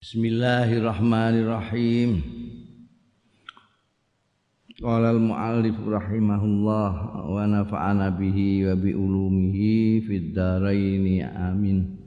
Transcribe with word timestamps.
Bismillahirrahmanirrahim. 0.00 2.24
Qala 4.80 5.12
al-muallif 5.12 5.76
rahimahullah 5.76 7.20
wa 7.28 7.44
nafa'ana 7.44 8.08
bihi 8.16 8.64
wa 8.64 8.80
bi 8.80 8.96
ulumihi 8.96 10.00
fid 10.00 10.32
dharain 10.32 11.04
amin. 11.28 12.00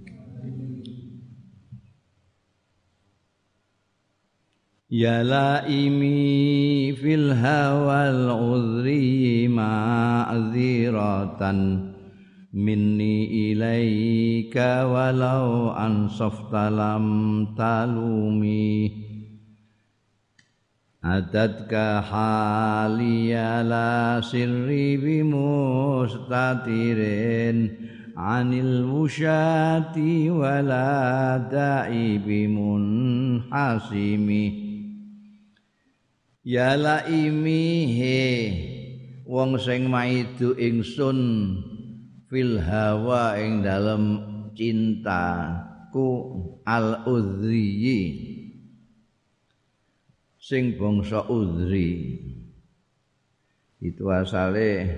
Ya 4.89 5.21
laimi 5.21 6.97
fil 6.97 7.29
hawal 7.29 8.57
udri 8.57 9.45
ma'ziratan 9.53 11.92
minni 12.53 13.49
ilaika 13.49 14.85
walau 14.85 15.73
ansafta 15.73 16.69
lam 16.69 17.49
talumi. 17.57 19.01
Adatka 21.03 21.99
haliya 21.99 23.59
la 23.65 24.21
sirri 24.23 24.95
bimustatirin 24.95 27.75
anil 28.15 28.87
wusyati 28.87 30.31
wala 30.31 31.43
da'i 31.51 32.23
bimunhasimi 32.23 34.63
Ya 36.43 36.75
laimi 36.75 37.87
he 37.95 38.19
wong 39.27 39.59
sing 39.59 39.87
maidu 39.87 40.55
ingsun 40.59 41.72
fil 42.33 42.57
hawa 42.57 43.37
ing 43.37 43.61
dalam 43.61 44.03
cintaku 44.57 46.09
al 46.65 47.05
udriyi 47.05 48.01
sing 50.41 50.73
bangsa 50.81 51.29
udri 51.29 52.17
itu 53.83 54.03
asale 54.09 54.89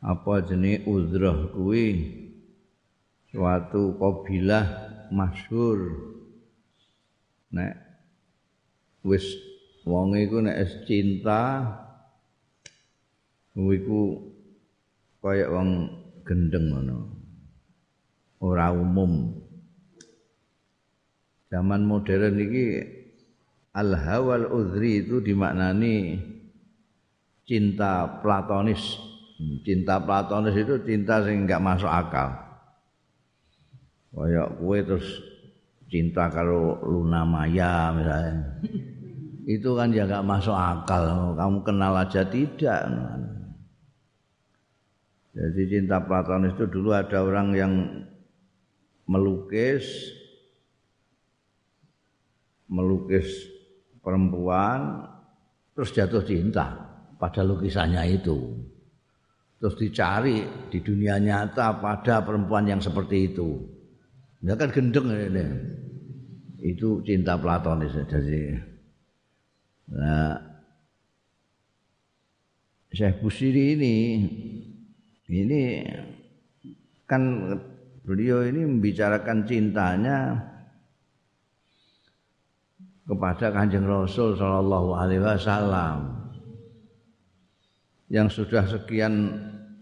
apa 0.00 0.40
jenis 0.48 0.88
udroh 0.88 1.52
kuwi? 1.52 2.16
Suatu 3.28 4.00
kabilah 4.00 4.64
masyhur. 5.12 5.92
Nek 7.52 7.76
wis 9.04 9.36
wong 9.84 10.16
iku 10.16 10.40
nek 10.40 10.56
cinta 10.88 11.68
iku 13.52 14.29
kaya 15.20 15.46
wong 15.52 15.88
gendeng 16.24 16.72
ngono. 16.72 16.98
Ora 18.40 18.72
umum. 18.72 19.36
Zaman 21.52 21.84
modern 21.84 22.40
iki 22.40 22.66
al-hawal 23.76 24.48
udri 24.48 25.04
itu 25.04 25.20
dimaknani 25.20 26.16
cinta 27.44 28.06
platonis. 28.24 28.96
Cinta 29.64 30.00
platonis 30.00 30.56
itu 30.56 30.80
cinta 30.84 31.20
sing 31.24 31.44
enggak 31.44 31.60
masuk 31.60 31.90
akal. 31.90 32.32
Kayak 34.14 34.48
kue 34.56 34.78
terus 34.84 35.08
cinta 35.90 36.30
kalau 36.32 36.80
Luna 36.86 37.26
Maya 37.26 37.92
misalnya. 37.92 38.56
itu 39.50 39.74
kan 39.74 39.90
ya 39.90 40.06
enggak 40.06 40.24
masuk 40.24 40.54
akal. 40.54 41.34
Kamu 41.36 41.60
kenal 41.66 41.92
aja 41.98 42.22
tidak. 42.24 42.88
Jadi 45.30 45.62
cinta 45.70 46.02
platonis 46.02 46.58
itu 46.58 46.66
dulu 46.66 46.90
ada 46.90 47.22
orang 47.22 47.48
yang 47.54 47.72
melukis 49.06 49.86
melukis 52.70 53.46
perempuan 54.02 55.06
terus 55.74 55.90
jatuh 55.94 56.22
cinta 56.26 56.74
pada 57.18 57.46
lukisannya 57.46 58.02
itu. 58.10 58.38
Terus 59.60 59.76
dicari 59.76 60.40
di 60.72 60.78
dunia 60.80 61.20
nyata 61.20 61.78
pada 61.78 62.24
perempuan 62.24 62.64
yang 62.64 62.80
seperti 62.80 63.34
itu. 63.34 63.60
Ya 64.40 64.56
kan 64.56 64.72
gendeng 64.72 65.12
ini. 65.12 65.46
Itu 66.60 67.04
cinta 67.04 67.36
platonis 67.36 67.92
jadi. 68.08 68.56
Nah, 69.90 70.36
Syekh 72.90 73.20
Busiri 73.20 73.76
ini 73.76 73.96
ini 75.30 75.86
kan 77.06 77.22
beliau 78.02 78.42
ini 78.42 78.66
membicarakan 78.66 79.46
cintanya 79.46 80.34
kepada 83.06 83.54
Kanjeng 83.54 83.86
Rasul 83.86 84.34
Shallallahu 84.34 84.90
Alaihi 84.94 85.22
Wasallam 85.22 85.98
yang 88.10 88.26
sudah 88.26 88.66
sekian 88.66 89.38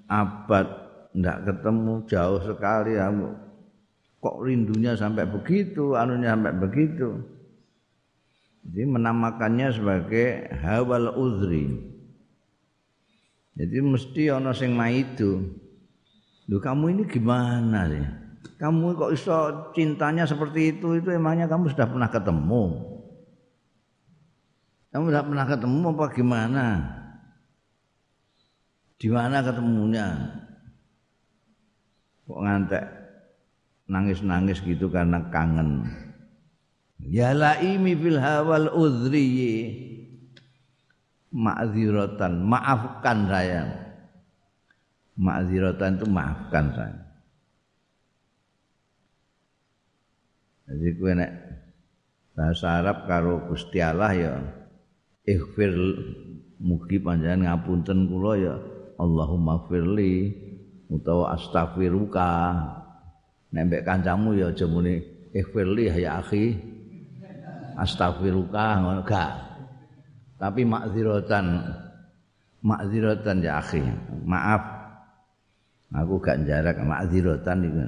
abad 0.09 0.69
tidak 1.17 1.49
ketemu 1.49 2.05
jauh 2.05 2.41
sekali 2.45 3.01
ya. 3.01 3.09
kok 4.21 4.37
rindunya 4.45 4.93
sampai 4.93 5.25
begitu 5.25 5.97
anunya 5.97 6.37
sampai 6.37 6.53
begitu 6.61 7.25
jadi 8.69 8.85
menamakannya 8.85 9.69
sebagai 9.73 10.53
hawal 10.61 11.17
uzri 11.17 11.88
jadi 13.59 13.83
mesti 13.83 14.31
ana 14.31 14.55
sing 14.55 14.71
maido. 14.79 15.43
Lho 16.47 16.63
kamu 16.63 16.95
ini 16.95 17.03
gimana 17.11 17.91
sih? 17.91 18.07
Kamu 18.55 18.95
kok 18.95 19.11
iso 19.11 19.35
cintanya 19.75 20.31
seperti 20.31 20.79
itu? 20.79 21.03
Itu 21.03 21.11
emangnya 21.11 21.51
kamu 21.51 21.75
sudah 21.75 21.91
pernah 21.91 22.07
ketemu? 22.07 22.63
Kamu 24.95 25.03
sudah 25.11 25.25
pernah 25.27 25.47
ketemu 25.51 25.79
apa 25.91 26.07
gimana? 26.15 26.67
Di 28.99 29.09
mana 29.11 29.43
ketemunya? 29.43 30.07
Kok 32.31 32.39
ngantek 32.39 32.85
nangis-nangis 33.91 34.63
gitu 34.63 34.87
karena 34.87 35.19
kangen. 35.35 35.83
Ya 37.03 37.35
laimi 37.35 37.99
fil 37.99 38.23
hawal 38.23 38.71
udhri 38.71 39.27
ma'ziratan 41.33 42.41
maafkan 42.45 43.19
saya 43.29 43.65
ma'ziratan 45.19 46.01
itu 46.01 46.07
maafkan 46.09 46.67
saya 46.73 46.99
jadi 50.69 50.89
gue 51.01 51.13
nek 51.17 51.33
bahasa 52.37 52.85
Arab 52.85 53.09
karo 53.09 53.49
Gusti 53.49 53.81
Allah 53.81 54.13
ya 54.13 54.35
ighfir 55.25 55.73
mugi 56.61 57.01
panjenengan 57.01 57.57
ngapunten 57.57 58.09
kula 58.09 58.33
ya 58.37 58.55
Allahumma 58.99 59.63
firli 59.71 60.35
utawa 60.91 61.39
astaghfiruka. 61.39 62.31
Nek 63.49 63.63
mbek 63.65 63.83
kancamu 63.87 64.37
ya 64.37 64.53
aja 64.53 64.69
muni 64.69 65.01
ighfirli 65.33 65.89
ya 65.89 66.21
akhi 66.21 66.53
astaghfiruka 67.81 68.85
ngono 68.85 69.01
gak 69.09 69.48
tapi 70.39 70.63
makziratan 70.63 71.67
makziratan 72.63 73.43
ya 73.43 73.59
akhi. 73.59 73.83
Maaf. 74.25 74.63
Aku 75.89 76.21
gak 76.23 76.47
jarak 76.47 76.79
makziratan 76.85 77.59
itu. 77.67 77.85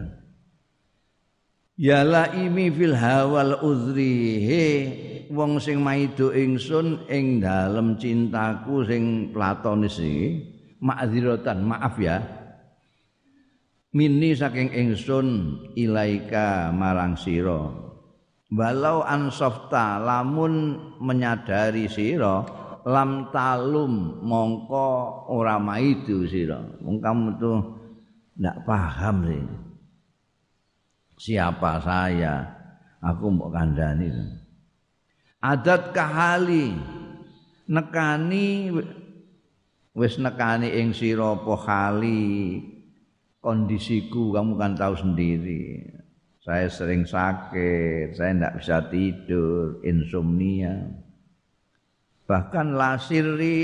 Ya 1.80 2.04
laimi 2.04 2.68
fil 2.68 2.92
hawal 2.92 3.56
uzri 3.64 4.40
he 4.44 4.64
wong 5.32 5.56
sing 5.62 5.80
maido 5.80 6.28
ingsun 6.28 7.08
ing 7.08 7.40
dalem 7.40 7.96
cintaku 7.96 8.84
sing 8.84 9.32
platonis 9.32 9.96
iki. 9.96 10.44
Makziratan 10.80 11.60
maaf 11.64 11.96
ya. 12.00 12.18
Mini 13.90 14.32
saking 14.32 14.72
ingsun 14.72 15.26
ilaika 15.76 16.72
marang 16.72 17.18
sira 17.20 17.89
walau 18.50 19.06
ansofta 19.06 20.02
lamun 20.02 20.78
menyadari 20.98 21.86
sira 21.86 22.42
lam 22.82 23.30
talum 23.30 24.18
mongko 24.24 24.88
ora 25.30 25.56
maidu 25.62 26.26
sira. 26.26 26.58
Wong 26.82 26.98
kamu 26.98 27.38
tuh 27.38 27.58
ndak 28.40 28.66
paham 28.66 29.16
sih 29.28 29.44
siapa 31.20 31.78
saya? 31.84 32.58
Aku 33.00 33.32
mbok 33.32 33.56
kandhani. 33.56 34.12
Adat 35.40 35.96
kahali 35.96 36.76
nekani 37.64 38.76
wis 39.96 40.20
nekani 40.20 40.68
ing 40.68 40.92
sira 40.92 41.32
apa 41.32 41.54
kali 41.64 42.60
kondisiku 43.40 44.36
kamu 44.36 44.52
kan 44.60 44.76
tahu 44.76 45.00
sendiri 45.00 45.99
saya 46.40 46.72
sering 46.72 47.04
sakit, 47.04 48.16
saya 48.16 48.32
tidak 48.32 48.54
bisa 48.56 48.76
tidur, 48.88 49.84
insomnia. 49.84 50.88
Bahkan 52.24 52.72
lasiri 52.72 53.58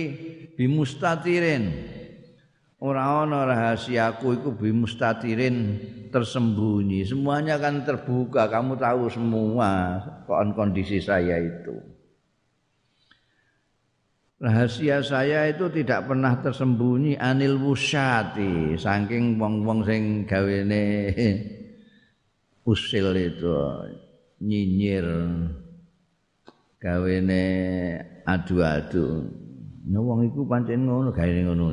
bimustatirin. 0.61 1.97
ora 2.77 3.25
ana 3.25 3.49
rahasiaku 3.49 4.37
iku 4.37 4.51
bimustatirin 4.53 5.81
tersembunyi 6.13 7.09
semuanya 7.09 7.57
kan 7.57 7.89
terbuka 7.89 8.53
kamu 8.53 8.77
tahu 8.77 9.09
semua 9.09 9.97
kondisi 10.53 11.01
saya 11.01 11.41
itu 11.41 11.73
rahasia 14.37 15.01
saya 15.01 15.49
itu 15.49 15.73
tidak 15.73 16.05
pernah 16.05 16.37
tersembunyi 16.37 17.17
anil 17.17 17.57
wusyati 17.65 18.77
saking 18.77 19.41
wong-wong 19.41 19.81
sing 19.81 20.29
gawene 20.29 20.85
usil 22.67 23.15
itu 23.15 23.55
nyinyir 24.43 25.07
gawene 26.83 27.45
adu-adu. 28.27 29.31
Wong 29.87 30.27
iku 30.27 30.43
pancen 30.51 30.83
ngono 30.83 31.15
gawene 31.15 31.47
ngono 31.47 31.67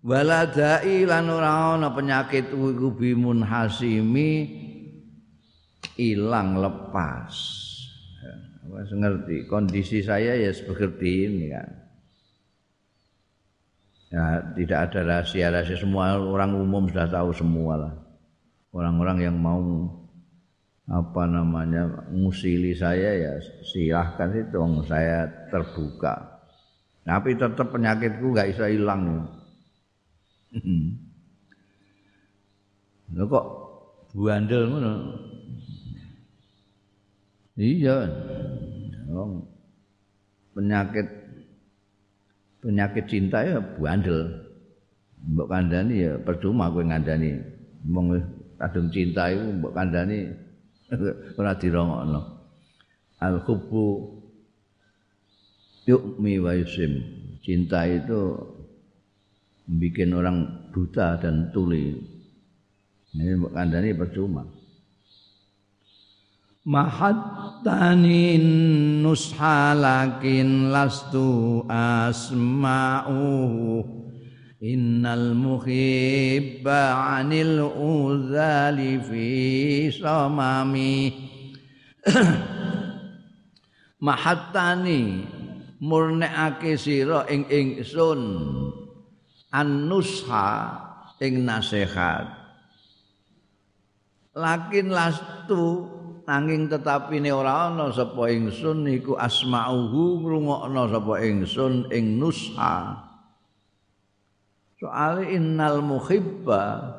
waladai 0.00 1.04
lan 1.04 1.28
ora 1.28 1.76
ana 1.76 1.92
penyakit 1.92 2.48
iku 2.48 2.88
bimun 2.96 3.44
hasimi 3.44 4.48
ilang 6.00 6.56
lepas. 6.56 7.36
Wis 8.70 8.88
ngerti 8.96 9.44
kondisi 9.44 10.00
saya 10.00 10.32
ya 10.40 10.48
seperti 10.48 11.28
ini 11.28 11.46
kan. 11.52 11.68
Ya 14.10 14.24
tidak 14.56 14.78
ada 14.90 15.00
rahasia-rahasia 15.06 15.76
semua 15.78 16.18
orang 16.18 16.56
umum 16.56 16.88
sudah 16.88 17.06
tahu 17.06 17.30
semua 17.30 17.74
lah 17.78 17.94
orang-orang 18.70 19.18
yang 19.26 19.36
mau 19.38 19.62
apa 20.90 21.22
namanya 21.30 22.10
musili 22.10 22.74
saya 22.74 23.14
ya 23.14 23.32
silahkan 23.62 24.34
itu 24.34 24.58
saya 24.90 25.30
terbuka 25.54 26.40
tapi 27.04 27.34
tetap 27.34 27.72
penyakitku 27.72 28.30
nggak 28.30 28.50
bisa 28.52 28.66
hilang 28.68 29.02
ya. 29.08 29.22
Lho 33.10 33.24
kok 33.26 33.46
buandel 34.14 34.62
ngono. 34.70 34.92
Iya. 37.58 37.96
Wong 39.10 39.42
penyakit 40.54 41.06
penyakit 42.62 43.04
cinta 43.10 43.42
ya 43.42 43.58
buandel. 43.58 44.46
Mbok 45.20 45.48
kandhani 45.50 46.06
ya 46.06 46.12
percuma 46.22 46.70
kowe 46.70 46.86
ngandani. 46.86 47.42
Wong 47.90 48.14
kadung 48.60 48.92
cinta 48.92 49.32
iku 49.32 49.56
mbok 49.56 49.72
kandhani 49.72 50.28
ora 51.40 51.56
dirongokno. 51.56 52.20
Al 53.24 53.40
hubbu 53.48 53.84
yu'mi 55.88 56.36
wa 56.44 56.52
yusim. 56.52 57.00
Cinta 57.40 57.88
itu 57.88 58.36
bikin 59.64 60.12
orang 60.12 60.68
buta 60.74 61.16
dan 61.16 61.48
tuli. 61.54 61.96
Ini 63.10 63.34
kandani 63.50 63.90
percuma. 63.96 64.44
Mahattani 66.60 68.36
nushalakin 69.00 70.68
lastu 70.68 71.64
asma'u 71.66 73.24
Innal 74.60 75.32
muhibba 75.32 77.16
anil 77.16 77.64
uzali 77.64 79.00
fi 79.00 79.28
samami 79.88 81.16
Mahattani 84.04 85.24
murneake 85.80 86.76
sira 86.76 87.24
ing 87.32 87.48
ingsun. 87.48 88.20
An-nusha 89.48 90.76
ing 91.24 91.48
nasihat. 91.48 92.28
Lakin 94.36 94.92
lastu 94.92 95.88
nanging 96.28 96.68
tetapine 96.68 97.32
ora 97.32 97.72
ana 97.72 97.88
sapa 97.96 98.28
ingsun 98.28 98.84
iku 98.92 99.16
asma'uhu 99.16 100.20
ngrungokno 100.20 100.82
sapa 100.84 101.14
ingsun 101.24 101.88
ing 101.90 102.20
nusha 102.20 103.08
soal 104.80 105.20
innal 105.28 105.84
muhibba 105.84 106.96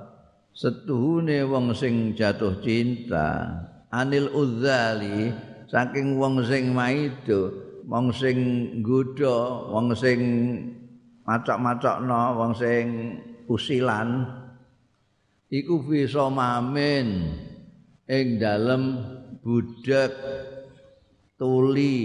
setuhune 0.53 1.41
wong 1.49 1.73
sing 1.73 2.13
jatuh 2.13 2.61
cinta. 2.61 3.57
Anil 3.89 4.29
udzali 4.31 5.33
saking 5.65 6.15
wong 6.15 6.45
sing 6.45 6.77
maido 6.77 7.51
wong 7.89 8.13
sing 8.13 8.37
nggodha 8.79 9.67
wong 9.73 9.91
sing 9.97 10.21
macok-macokno 11.25 12.37
wong 12.37 12.53
sing 12.53 12.85
usilan. 13.49 14.29
Iku 15.51 15.83
bisa 15.83 16.31
mamin 16.31 17.35
ing 18.07 18.39
dalem 18.39 19.03
budak 19.43 20.15
tuli. 21.35 21.99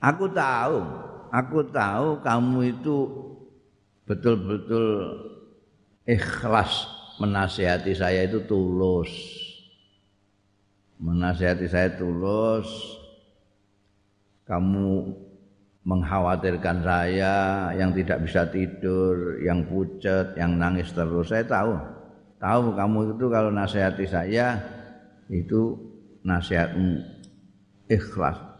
Aku 0.00 0.28
tahu 0.32 1.04
aku 1.34 1.66
tahu 1.74 2.22
kamu 2.22 2.78
itu 2.78 2.96
betul-betul 4.06 5.18
ikhlas 6.06 6.86
menasihati 7.18 7.90
saya 7.98 8.22
itu 8.22 8.46
tulus 8.46 9.10
menasihati 11.02 11.66
saya 11.66 11.90
tulus 11.98 12.70
kamu 14.46 15.10
mengkhawatirkan 15.84 16.80
saya 16.80 17.68
yang 17.76 17.92
tidak 17.92 18.24
bisa 18.24 18.48
tidur, 18.48 19.36
yang 19.44 19.68
pucat, 19.68 20.32
yang 20.36 20.56
nangis 20.56 20.88
terus. 20.96 21.28
Saya 21.28 21.44
tahu. 21.44 21.76
Tahu 22.40 22.76
kamu 22.76 23.16
itu 23.16 23.26
kalau 23.32 23.52
nasihati 23.52 24.04
saya 24.08 24.60
itu 25.28 25.76
nasihatmu 26.24 27.04
ikhlas. 27.88 28.53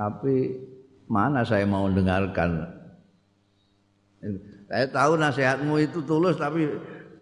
Tapi 0.00 0.56
mana 1.04 1.44
saya 1.44 1.68
mau 1.68 1.84
dengarkan? 1.92 2.64
Saya 4.64 4.88
tahu 4.88 5.20
nasihatmu 5.20 5.76
itu 5.76 6.00
tulus 6.08 6.40
tapi 6.40 6.72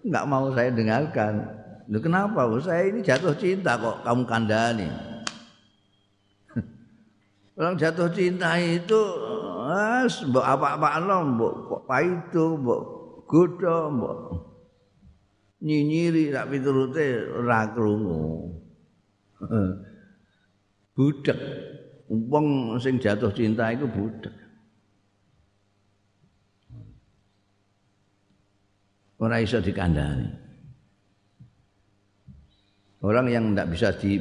nggak 0.07 0.27
mau 0.31 0.55
saya 0.55 0.71
dengarkan. 0.71 1.43
Loh, 1.91 1.99
kenapa? 1.99 2.47
Saya 2.63 2.87
ini 2.87 3.03
jatuh 3.03 3.35
cinta 3.35 3.75
kok 3.75 4.07
kamu 4.07 4.23
kandani. 4.31 4.87
Orang 7.59 7.75
jatuh 7.75 8.15
cinta 8.15 8.55
itu 8.63 9.01
as 9.75 10.23
mbok 10.23 10.47
apa-apa 10.47 11.03
no 11.03 11.19
mbok 11.35 11.83
paido 11.85 12.57
mbok 12.63 12.83
godho 13.27 13.91
mbok 13.91 14.19
nyinyiri 15.61 16.31
tak 16.31 16.47
piturute 16.55 17.27
ora 17.43 17.67
krungu. 17.75 18.55
Budek. 20.95 21.39
Wong 22.09 22.77
sing 22.81 22.97
jatuh 22.97 23.29
cinta 23.33 23.69
itu 23.69 23.85
budek. 23.85 24.33
Ora 29.21 29.43
iso 29.45 29.61
dikandani. 29.61 30.31
Orang 33.05 33.29
yang 33.31 33.53
tidak 33.53 33.69
bisa 33.71 33.89
di 33.95 34.19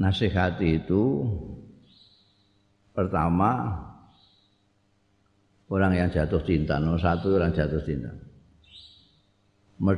nasihati 0.00 0.80
itu 0.80 1.02
Pertama 2.90 3.70
orang 5.70 5.92
yang 5.94 6.08
jatuh 6.10 6.42
cinta, 6.42 6.76
nomor 6.76 6.98
satu 6.98 7.38
orang 7.38 7.54
jatuh 7.54 7.80
cinta. 7.86 8.10
Nomor 9.80 9.96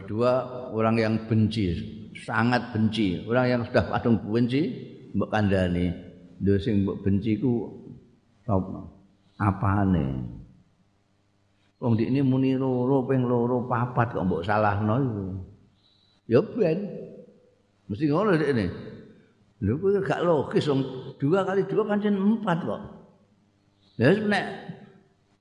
orang 0.70 0.96
yang 1.00 1.14
benci, 1.26 1.74
sangat 2.14 2.70
benci. 2.70 3.26
Orang 3.26 3.46
yang 3.50 3.60
sudah 3.66 3.90
padung 3.90 4.20
benci, 4.22 4.70
mbok 5.16 5.32
kandhani. 5.32 5.90
Lho 6.42 6.58
sing 6.58 6.82
mbok 6.82 7.06
benci 7.06 7.38
ku 7.38 7.70
apane? 9.38 10.06
Wong 11.78 11.98
dik 11.98 12.10
ini 12.10 12.22
muni 12.22 12.58
loro 12.58 13.06
ping 13.06 13.26
loro 13.26 13.66
papat 13.66 14.18
kok 14.18 14.26
mbok 14.26 14.42
salahno 14.42 14.94
iku. 14.98 15.24
Ya 16.26 16.40
ben. 16.42 16.78
Mesti 17.86 18.04
ngono 18.10 18.34
ini. 18.34 18.66
Lho 19.62 19.78
kuwi 19.78 20.02
gak 20.02 20.26
logis 20.26 20.66
wong 20.66 20.82
dua 21.22 21.46
kali 21.46 21.62
dua 21.70 21.86
pancen 21.86 22.18
empat 22.18 22.58
kok. 22.66 22.82
Ya 24.02 24.10
nek 24.10 24.46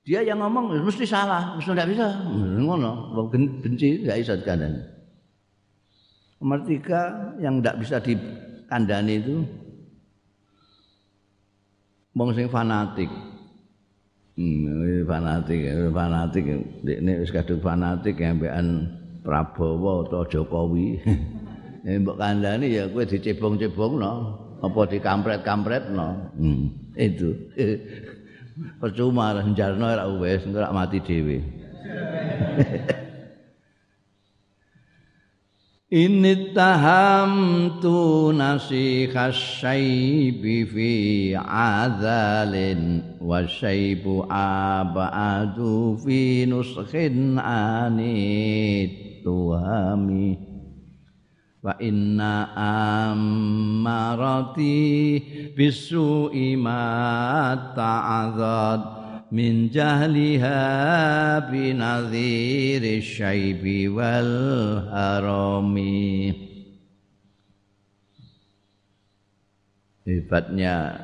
dia 0.02 0.22
yang 0.22 0.42
ngomong 0.42 0.82
mesti 0.82 1.06
salah, 1.06 1.54
mesti 1.54 1.70
tidak 1.74 1.94
bisa. 1.94 2.06
Ngono, 2.30 3.14
wong 3.14 3.26
benci 3.62 4.02
gak 4.02 4.18
bisa 4.22 4.34
dikandani. 4.38 4.82
Nomor 6.42 6.58
tiga 6.66 7.30
yang 7.38 7.62
tidak 7.62 7.78
bisa 7.86 7.96
dikandani 8.02 9.14
itu 9.22 9.46
wong 12.16 12.30
sing 12.36 12.48
fanatik. 12.48 13.08
Hmm, 14.32 15.04
fanatik, 15.04 15.60
fanatik. 15.92 16.44
Ini 16.84 17.12
wis 17.20 17.32
kadung 17.32 17.60
fanatik 17.60 18.16
yang 18.16 18.40
bean 18.40 18.88
Prabowo 19.22 20.08
atau 20.08 20.26
Jokowi. 20.26 20.98
mbok 21.82 22.14
kandhani 22.14 22.78
ya 22.78 22.86
kowe 22.86 23.02
dicebong-cebongno 23.02 24.12
apa 24.62 24.80
dikampret-kampretno. 24.86 26.08
Hmm, 26.38 26.70
itu. 26.94 27.34
Percuma 28.80 29.34
njarno 29.42 29.90
ora 29.90 30.06
wis 30.20 30.46
engko 30.46 30.62
mati 30.70 30.98
dhewe. 31.02 31.38
Ini 35.92 36.56
taham 36.56 37.32
tu 37.76 38.32
nasihat 38.32 39.36
syaibi 39.36 40.64
fi 40.64 40.92
azalin 41.36 43.04
wa 43.20 43.44
syaibu 43.44 44.24
abadu 44.24 46.00
fi 46.00 46.48
nuskhin 46.48 47.36
anit 47.36 49.20
tuhami 49.20 50.40
wa 51.60 51.76
inna 51.76 52.56
ammarati 53.12 54.72
bisu 55.52 56.32
imat 56.32 57.76
ta'adzad 57.76 59.01
min 59.32 59.72
jahliha 59.72 60.60
binadhiri 61.48 63.00
syaibi 63.00 63.88
wal 63.88 64.32
harami. 64.92 66.36
Hebatnya 70.04 71.00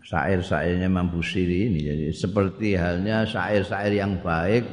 syair-syairnya 0.00 0.88
Imam 0.88 1.12
Busiri 1.12 1.68
ini. 1.68 1.80
Jadi 1.84 2.06
seperti 2.16 2.72
halnya 2.80 3.28
syair-syair 3.28 3.92
yang 3.92 4.24
baik 4.24 4.64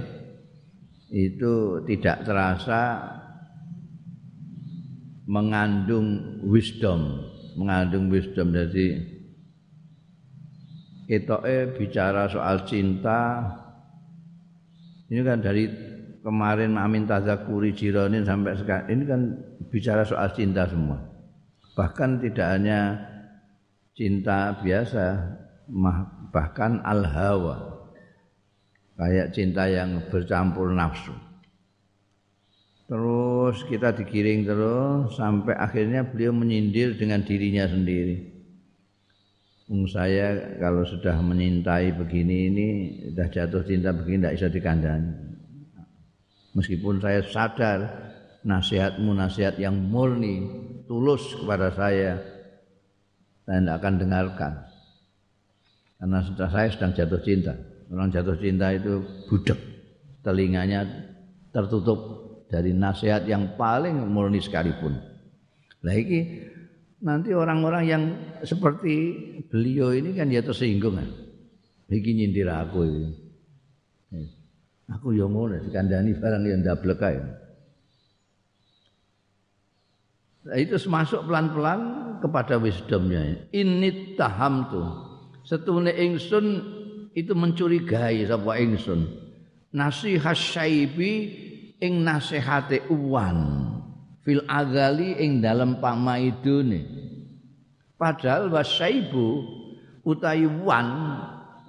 itu 1.12 1.84
tidak 1.90 2.24
terasa 2.24 3.04
mengandung 5.28 6.40
wisdom. 6.48 7.28
Mengandung 7.60 8.08
wisdom. 8.08 8.56
Jadi 8.56 9.19
ketoke 11.10 11.74
bicara 11.74 12.30
soal 12.30 12.70
cinta. 12.70 13.42
Ini 15.10 15.26
kan 15.26 15.42
dari 15.42 15.66
kemarin 16.22 16.78
Amin 16.78 17.10
Tazakuri 17.10 17.74
Jironin 17.74 18.22
sampai 18.22 18.54
sekarang 18.54 18.94
ini 18.94 19.04
kan 19.10 19.22
bicara 19.74 20.06
soal 20.06 20.30
cinta 20.38 20.70
semua. 20.70 21.02
Bahkan 21.74 22.22
tidak 22.22 22.48
hanya 22.54 23.10
cinta 23.98 24.54
biasa 24.62 25.34
bahkan 26.30 26.78
al 26.86 27.02
hawa 27.02 27.58
kayak 29.02 29.34
cinta 29.34 29.66
yang 29.66 30.06
bercampur 30.14 30.70
nafsu. 30.78 31.18
Terus 32.86 33.66
kita 33.66 33.98
digiring 33.98 34.46
terus 34.46 35.18
sampai 35.18 35.58
akhirnya 35.58 36.06
beliau 36.06 36.34
menyindir 36.34 36.98
dengan 36.98 37.22
dirinya 37.26 37.66
sendiri 37.66 38.29
saya 39.86 40.58
kalau 40.58 40.82
sudah 40.82 41.14
menyintai 41.22 41.94
begini 41.94 42.36
ini 42.50 42.68
sudah 43.14 43.28
jatuh 43.30 43.62
cinta 43.62 43.94
begini 43.94 44.26
tidak 44.26 44.36
bisa 44.42 44.48
dikandani. 44.50 45.12
Meskipun 46.58 46.98
saya 46.98 47.22
sadar 47.30 47.80
nasihatmu 48.42 49.14
nasihat 49.14 49.62
yang 49.62 49.78
murni, 49.78 50.42
tulus 50.90 51.38
kepada 51.38 51.70
saya, 51.70 52.18
saya 53.46 53.60
tidak 53.62 53.76
akan 53.78 53.94
dengarkan. 54.02 54.54
Karena 56.02 56.20
sudah 56.26 56.50
saya 56.50 56.68
sedang 56.74 56.92
jatuh 56.98 57.22
cinta. 57.22 57.54
Orang 57.94 58.10
jatuh 58.10 58.38
cinta 58.42 58.74
itu 58.74 59.06
budek, 59.30 59.60
telinganya 60.26 60.90
tertutup 61.54 62.00
dari 62.50 62.74
nasihat 62.74 63.30
yang 63.30 63.54
paling 63.54 63.94
murni 64.10 64.42
sekalipun. 64.42 64.98
Lah 65.86 65.94
iki 65.94 66.50
nanti 67.00 67.32
orang-orang 67.32 67.84
yang 67.88 68.04
seperti 68.44 68.96
beliau 69.48 69.96
ini 69.96 70.16
kan 70.16 70.28
ya 70.28 70.44
tersinggung 70.44 71.00
kan. 71.00 71.10
Iki 71.90 72.12
nyindir 72.14 72.52
aku 72.52 72.80
ini. 72.86 73.10
Aku 74.90 75.14
yang 75.14 75.34
ngono 75.34 75.58
dikandani 75.70 76.18
barang 76.18 76.44
yang 76.46 76.62
ndablek 76.66 76.98
kae. 76.98 77.22
Nah, 80.50 80.58
itu 80.58 80.82
masuk 80.90 81.30
pelan-pelan 81.30 81.82
kepada 82.26 82.58
wisdomnya. 82.58 83.46
Ini 83.54 84.18
taham 84.18 84.66
tuh. 84.70 84.90
Setune 85.46 85.94
ingsun 85.94 86.46
itu 87.14 87.34
mencurigai 87.38 88.26
sapa 88.26 88.58
ingsun. 88.58 89.06
Nasihat 89.70 90.34
syaibi 90.34 91.14
ing 91.78 92.02
nasihate 92.02 92.90
uwan 92.90 93.79
fil 94.26 94.44
azali 94.48 95.16
ing 95.20 95.44
dalem 95.44 95.80
pamaidune 95.80 96.84
padahal 97.96 98.52
wasaibu 98.52 99.28
utawi 100.04 100.48
wan 100.64 100.90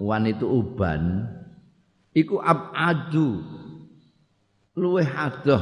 wan 0.01 0.23
itu 0.27 0.47
uban 0.47 1.27
iku 2.15 2.41
abadu 2.41 3.43
luweh 4.75 5.07
adoh 5.07 5.61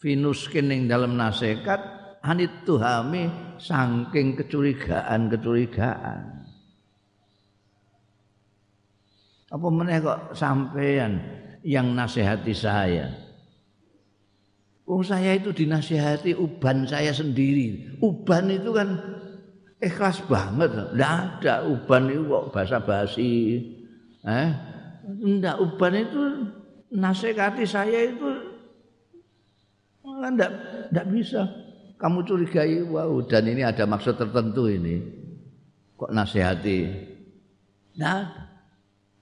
finuskin 0.00 0.72
ing 0.72 0.80
dalem 0.88 1.14
nasihat 1.14 2.00
anit 2.20 2.52
tuhami 2.68 3.32
saking 3.56 4.36
kecurigaan-kecurigaan. 4.36 6.44
Apa 9.50 9.66
meneh 9.66 9.98
kok 9.98 10.36
sampean 10.36 11.18
yang 11.66 11.90
nasihati 11.92 12.54
saya 12.54 13.10
Wong 14.90 15.06
saya 15.06 15.38
itu 15.38 15.54
dinasihati 15.54 16.34
uban 16.34 16.82
saya 16.82 17.14
sendiri. 17.14 17.94
Uban 18.02 18.50
itu 18.50 18.74
kan 18.74 18.98
ikhlas 19.78 20.18
banget. 20.26 20.66
Tidak 20.74 21.14
ada 21.14 21.62
uban 21.62 22.10
itu 22.10 22.26
kok 22.26 22.50
bahasa 22.50 22.82
basi. 22.82 23.34
Eh? 24.26 24.50
Tidak 25.06 25.56
uban 25.62 25.94
itu 25.94 26.22
nasihati 26.90 27.62
saya 27.62 28.10
itu 28.10 28.28
kan 30.02 30.34
tidak 30.34 31.06
bisa. 31.14 31.46
Kamu 31.94 32.26
curigai, 32.26 32.82
wow, 32.82 33.22
dan 33.30 33.46
ini 33.46 33.62
ada 33.62 33.86
maksud 33.86 34.18
tertentu 34.18 34.66
ini. 34.66 34.98
Kok 35.94 36.10
nasihati? 36.10 36.80
Nah, 37.94 38.26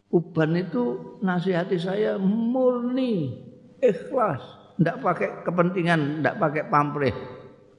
uban 0.08 0.56
itu 0.56 1.12
nasihati 1.20 1.76
saya 1.76 2.16
murni, 2.16 3.36
ikhlas 3.84 4.57
tidak 4.78 4.96
pakai 5.02 5.28
kepentingan, 5.42 6.22
tidak 6.22 6.38
pakai 6.38 6.62
pamrih. 6.70 7.14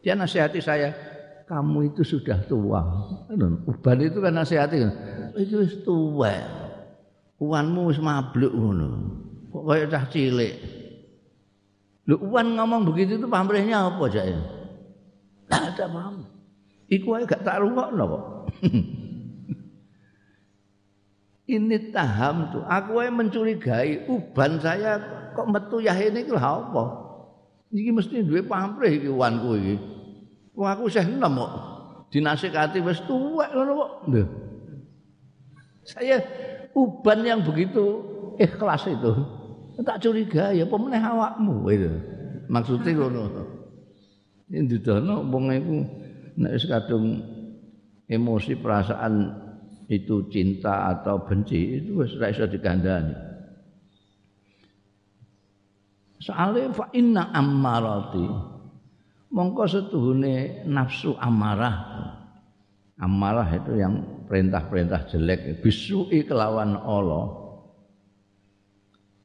Dia 0.03 0.19
nasihati 0.19 0.59
saya, 0.59 0.91
kamu 1.47 1.95
itu 1.95 2.03
sudah 2.03 2.43
tua. 2.43 2.83
Uban 3.63 3.99
itu 4.03 4.19
kan 4.19 4.35
nasihati, 4.35 4.83
itu 5.39 5.63
tua. 5.87 6.35
Uanmu 7.39 7.87
wis 7.87 8.03
mabluk 8.03 8.51
ngono. 8.51 8.87
Kok 9.49 9.63
kaya 9.63 9.87
cah 9.87 10.05
cilik. 10.11 10.53
Lu 12.11 12.19
uan 12.19 12.59
ngomong 12.59 12.83
begitu 12.91 13.15
itu 13.15 13.27
pamrihnya 13.31 13.87
apa 13.87 14.03
aja 14.11 14.27
ya? 14.27 14.41
Ada 15.47 15.87
pamrih. 15.87 16.27
Iku 16.89 17.15
aja 17.15 17.25
gak 17.37 17.43
tak 17.47 17.63
rungokno 17.63 18.03
kok. 18.03 18.23
Ini 21.49 21.77
taham 21.89 22.53
tuh. 22.53 22.61
Aku 22.67 23.01
yang 23.01 23.17
mencurigai 23.17 24.05
uban 24.05 24.61
saya 24.61 25.01
kok 25.35 25.47
metu 25.49 25.77
yahene 25.83 26.25
iki 26.25 26.33
lha 26.33 26.51
apa? 26.63 26.83
Iki 27.69 27.91
mesti 27.93 28.25
duwe 28.25 28.41
pamrih 28.41 28.97
iki 28.97 29.09
wanku 29.13 29.49
iki. 29.59 29.75
Wong 30.57 30.67
aku 30.67 30.89
isih 30.89 31.05
enom 31.05 31.37
kok. 31.37 31.53
Dinasikati 32.09 32.81
wis 32.81 32.99
tuwek 33.05 33.53
ngono 33.53 33.71
kok. 33.77 33.91
Saya 35.85 36.17
uban 36.73 37.21
yang 37.21 37.45
begitu 37.45 38.01
ikhlas 38.41 38.89
itu. 38.89 39.13
Tak 39.79 40.01
curiga 40.03 40.51
ya 40.51 40.65
pemeneh 40.67 40.99
awakmu 40.99 41.69
itu. 41.69 41.93
Maksudnya 42.49 42.97
ngono. 42.97 43.21
Ini 44.49 44.65
didono 44.65 45.21
wong 45.29 45.53
iku 45.53 45.77
nek 46.41 46.51
wis 46.57 46.65
kadung 46.65 47.21
emosi 48.09 48.57
perasaan 48.57 49.29
itu 49.85 50.25
cinta 50.33 50.89
atau 50.97 51.21
benci 51.21 51.81
itu 51.81 52.01
wis 52.01 52.17
ora 52.17 52.33
iso 52.33 52.49
dikandani. 52.49 53.28
Soale 56.19 56.75
fa 56.75 56.91
inna 56.91 57.31
ammarati. 57.31 58.27
Mongko 59.31 59.63
setuhune 59.69 60.67
nafsu 60.67 61.15
amarah. 61.15 61.75
Amarah 62.99 63.47
itu 63.55 63.79
yang 63.79 64.03
perintah-perintah 64.27 65.07
jelek, 65.07 65.63
bisui 65.63 66.27
kelawan 66.27 66.75
Allah. 66.75 67.47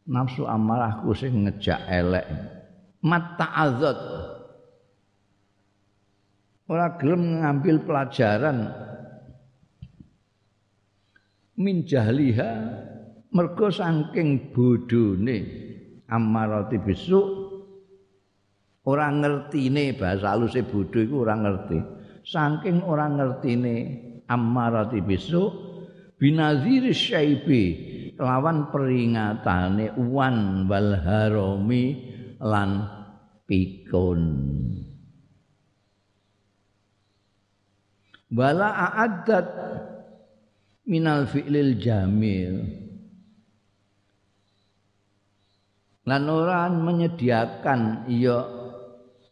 Nafsu 0.07 0.47
amarahku 0.47 1.11
sing 1.19 1.49
ngejak 1.49 1.83
elek. 1.91 2.27
Mata 3.03 3.51
azat. 3.51 3.99
Ora 6.71 6.95
gelem 6.97 7.43
ngambil 7.43 7.85
pelajaran 7.85 8.73
min 11.61 11.85
jahliha 11.85 12.51
mergo 13.35 13.69
saking 13.69 14.55
bodhone 14.57 15.64
ammarati 16.09 16.77
bisu. 16.81 17.21
Ora 18.85 19.09
ngertine 19.09 19.97
bahasa 19.97 20.37
halus 20.37 20.53
bodho 20.69 21.01
iku 21.01 21.25
ora 21.25 21.41
ngerti. 21.41 21.79
Saking 22.25 22.85
ora 22.85 23.09
ngertine 23.09 23.77
ammarati 24.29 25.01
besok 25.01 25.53
binazir 26.21 26.93
syaibi 26.93 27.65
lawan 28.21 28.69
peringatane 28.69 29.97
wan 29.97 30.69
wal 30.69 31.01
harami 31.01 32.13
lan 32.45 32.85
pikun. 33.49 34.23
Wala 38.35 38.69
a'addat 38.69 39.49
minal 40.85 41.25
fi'lil 41.31 41.79
jamil 41.81 42.84
lan 46.05 46.23
ora 46.29 46.69
menyediakan 46.69 48.09
iya 48.13 48.45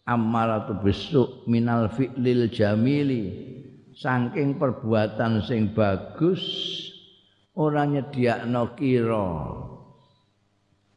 amaratu 0.08 0.80
besuk 0.82 1.46
minal 1.46 1.92
fi'lil 1.92 2.48
jamili. 2.50 3.50
Saking 3.92 4.56
perbuatan 4.56 5.44
sing 5.44 5.76
bagus 5.76 6.42
ora 7.54 7.84
nyediakno 7.84 8.72
kira. 8.74 9.30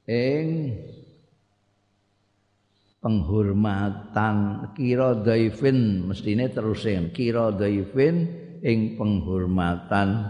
Ing 0.07 0.47
penghormatan 3.03 4.69
kira 4.73 5.13
daifin 5.21 6.09
mestine 6.09 6.49
terusin 6.49 7.13
kira 7.13 7.53
daifin 7.53 8.25
ing 8.65 8.97
penghormatan 8.97 10.25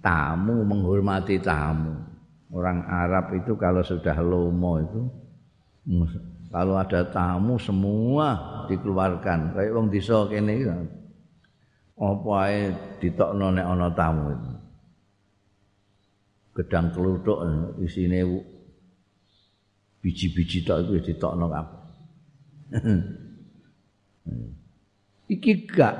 tamu 0.00 0.64
menghormati 0.64 1.36
tamu 1.36 2.07
orang 2.52 2.84
Arab 2.88 3.36
itu 3.36 3.52
kalau 3.60 3.84
sudah 3.84 4.16
lomo 4.24 4.72
itu 4.80 5.02
kalau 6.48 6.80
ada 6.80 7.04
tamu 7.08 7.60
semua 7.60 8.64
dikeluarkan. 8.68 9.52
Kayak 9.52 9.72
wong 9.76 9.86
desa 9.92 10.24
kene 10.28 10.52
iki. 10.56 10.68
Apa 11.98 12.30
ae 12.48 12.72
ditokno 13.04 13.52
nek 13.52 13.66
ana 13.68 13.88
tamu 13.92 14.32
itu? 14.32 14.52
Gedang 16.56 16.90
kelutuk 16.96 17.38
isine 17.84 18.24
biji-biji 20.00 20.64
tok 20.64 20.88
iku 20.88 20.92
ditokno 21.04 21.46
kabeh. 21.52 21.80
Iki 25.28 25.52
gak 25.68 25.94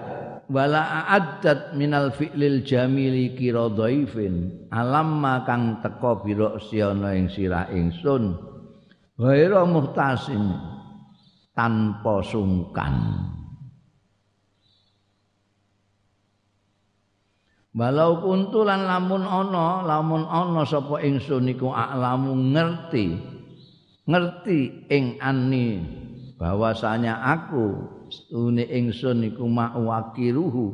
wala 0.49 1.05
a'addat 1.05 1.77
minal 1.77 2.09
fi'lil 2.13 2.65
jamili 2.65 3.37
kira 3.37 3.69
dhaifin. 3.69 4.69
Alamma 4.73 5.45
kang 5.45 5.85
teka 5.85 6.25
biro 6.25 6.57
siana 6.59 7.13
ing 7.13 7.29
sirah 7.29 7.69
ingsun. 7.69 8.37
Ghaira 9.21 9.69
muhtasin 9.69 10.57
tanpa 11.53 12.25
sungkan. 12.25 12.95
Walau 17.79 18.19
kuntulan 18.25 18.91
lamun 18.91 19.23
ana 19.23 19.87
lamun 19.87 20.27
ana 20.27 20.67
sapa 20.67 20.99
ingsun 20.99 21.47
niku 21.47 21.71
aklamu 21.71 22.35
ngerti. 22.35 23.15
Ngerti 24.09 24.89
ing 24.89 25.21
ani 25.21 25.85
bahwasanya 26.41 27.21
aku 27.23 27.98
stune 28.19 28.67
ingsun 28.67 29.31
iku 29.31 29.47
mawakiruhu 29.47 30.67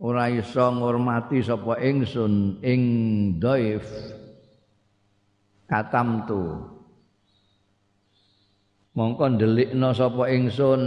ora 0.00 0.32
iso 0.32 0.72
ngurmati 0.72 1.44
sapa 1.44 1.76
ingsun 1.84 2.64
ing 2.64 2.82
dhaif. 3.36 3.84
Katam 5.68 6.24
tu 6.24 6.40
mongko 8.96 9.36
ndelikna 9.36 9.92
sapa 9.92 10.32
ingsun 10.32 10.82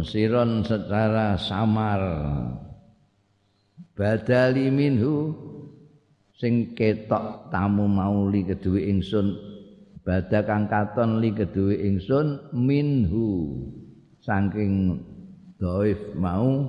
siron 0.00 0.64
secara 0.64 1.36
samar. 1.36 2.00
Badali 3.94 4.72
minhu 4.72 5.30
sing 6.34 6.74
ketok 6.74 7.52
tamu 7.52 7.86
mauli 7.86 8.42
keduwe 8.42 8.90
ingsun 8.90 9.38
badha 10.02 10.42
kang 10.42 10.66
katon 10.66 11.22
li 11.22 11.30
keduwe 11.30 11.78
ingsun 11.78 12.52
minhu 12.52 13.54
saking 14.24 14.96
dhaif 15.60 16.00
mau 16.16 16.64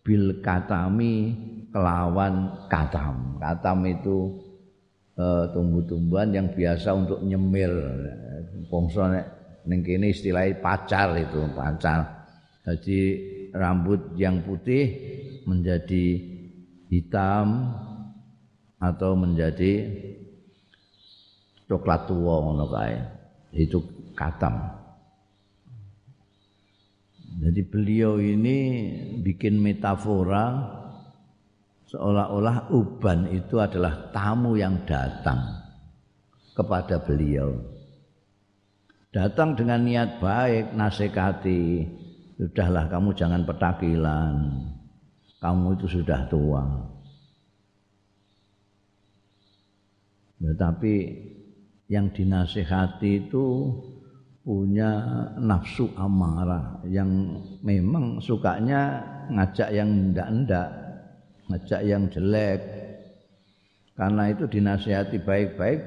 bil 0.00 0.40
katami 0.40 1.36
kelawan 1.68 2.66
katam. 2.72 3.36
Katam 3.36 3.84
itu 3.84 4.32
uh, 5.20 5.44
tumbuh-tumbuhan 5.52 6.32
yang 6.32 6.48
biasa 6.52 6.96
untuk 6.96 7.20
nyemil. 7.20 7.72
Bangsa 8.72 9.12
nek 9.12 9.26
ning 9.68 9.84
kene 9.84 10.10
istilahnya 10.10 10.58
pacar 10.64 11.12
itu, 11.20 11.40
pacar. 11.52 12.24
Jadi 12.64 13.00
rambut 13.52 14.16
yang 14.16 14.40
putih 14.40 14.96
menjadi 15.44 16.06
hitam 16.88 17.74
atau 18.80 19.12
menjadi 19.14 19.92
coklat 21.68 22.08
tua 22.08 22.34
ngono 22.42 22.66
kae. 22.72 22.96
Itu 23.52 23.84
katam. 24.16 24.81
Jadi 27.40 27.62
beliau 27.64 28.20
ini 28.20 28.58
bikin 29.24 29.56
metafora 29.56 30.68
seolah-olah 31.88 32.72
uban 32.72 33.28
itu 33.32 33.56
adalah 33.60 34.12
tamu 34.12 34.56
yang 34.56 34.84
datang 34.84 35.40
kepada 36.52 37.00
beliau. 37.00 37.56
Datang 39.12 39.52
dengan 39.52 39.84
niat 39.84 40.20
baik, 40.24 40.72
nasihati, 40.72 41.84
sudahlah 42.40 42.88
kamu 42.88 43.12
jangan 43.12 43.44
petakilan. 43.44 44.34
Kamu 45.36 45.76
itu 45.76 46.00
sudah 46.00 46.24
tua. 46.32 46.64
Tetapi 50.40 50.94
yang 51.92 52.08
dinasehati 52.08 53.28
itu 53.28 53.46
punya 54.42 54.90
nafsu 55.38 55.86
amarah 55.94 56.82
yang 56.90 57.38
memang 57.62 58.18
sukanya 58.18 58.98
ngajak 59.30 59.70
yang 59.70 60.10
ndak-ndak, 60.10 60.68
ngajak 61.46 61.80
yang 61.86 62.02
jelek. 62.10 62.60
Karena 63.94 64.34
itu 64.34 64.44
dinasihati 64.50 65.22
baik-baik 65.22 65.80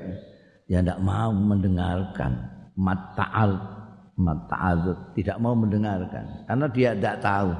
ya 0.72 0.80
ndak 0.80 1.04
mau 1.04 1.36
mendengarkan. 1.36 2.56
Mata'al 2.76 3.56
mata'al 4.20 5.12
tidak 5.16 5.40
mau 5.40 5.56
mendengarkan 5.56 6.44
karena 6.48 6.68
dia 6.72 6.92
ndak 6.96 7.24
tahu. 7.24 7.52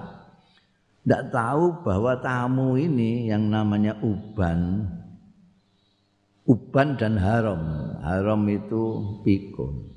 Ndak 1.06 1.24
tahu 1.32 1.64
bahwa 1.86 2.12
tamu 2.20 2.76
ini 2.76 3.32
yang 3.32 3.48
namanya 3.48 3.96
uban 4.04 4.92
uban 6.48 7.00
dan 7.00 7.16
haram. 7.16 7.62
Haram 8.04 8.44
itu 8.52 8.84
pikun 9.24 9.95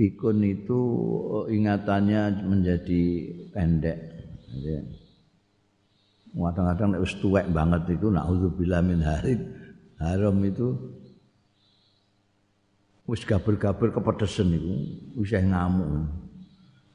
pikun 0.00 0.40
itu 0.40 0.80
eh, 1.44 1.60
ingatannya 1.60 2.40
menjadi 2.48 3.04
pendek. 3.52 4.00
Kadang-kadang 6.32 6.96
wis 7.04 7.12
tuwek 7.20 7.52
banget 7.52 8.00
itu 8.00 8.08
naudzubillah 8.08 8.80
min 8.80 9.04
harid 9.04 9.44
haram 10.00 10.40
itu 10.40 10.72
wis 13.04 13.28
gaber-gaber 13.28 13.92
kepedesen 13.92 14.56
iku 14.56 14.74
wis 15.20 15.36
ngamuk. 15.36 16.08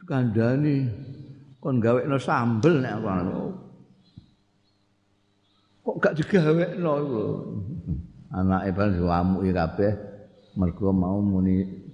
Kandhani 0.10 0.90
kon 1.62 1.78
gawekno 1.78 2.18
sambel 2.18 2.82
nek 2.82 3.06
kok 5.86 5.98
gak 6.02 6.16
digawekno 6.18 6.94
iku. 7.06 7.26
Anake 8.34 8.70
ban 8.74 8.90
diwamuki 8.98 9.54
kabeh 9.54 9.94
mergo 10.58 10.90
mau 10.90 11.22
muni 11.22 11.85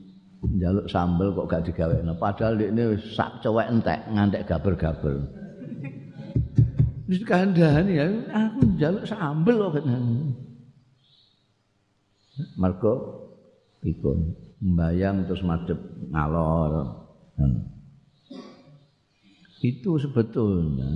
njaluk 0.41 0.89
sambel 0.89 1.33
kok 1.37 1.47
gak 1.49 1.65
digawekno. 1.69 2.17
Padahal 2.17 2.57
ini 2.57 2.97
sak 3.13 3.45
cowek 3.45 3.69
entek 3.69 3.99
ngantek 4.09 4.45
gaber-gaber. 4.49 5.21
Wis 7.05 7.21
kandhani 7.27 7.99
ya 7.99 8.05
aku 8.33 8.59
njaluk 8.79 9.05
sambel 9.05 9.69
kok 9.69 9.85
mergo 12.57 12.93
pikun 13.83 14.33
mbayang 14.61 15.29
terus 15.29 15.45
madhep 15.45 15.77
ngalor. 16.09 16.97
Hmm. 17.37 17.63
itu 19.61 19.97
sebetulnya 19.97 20.89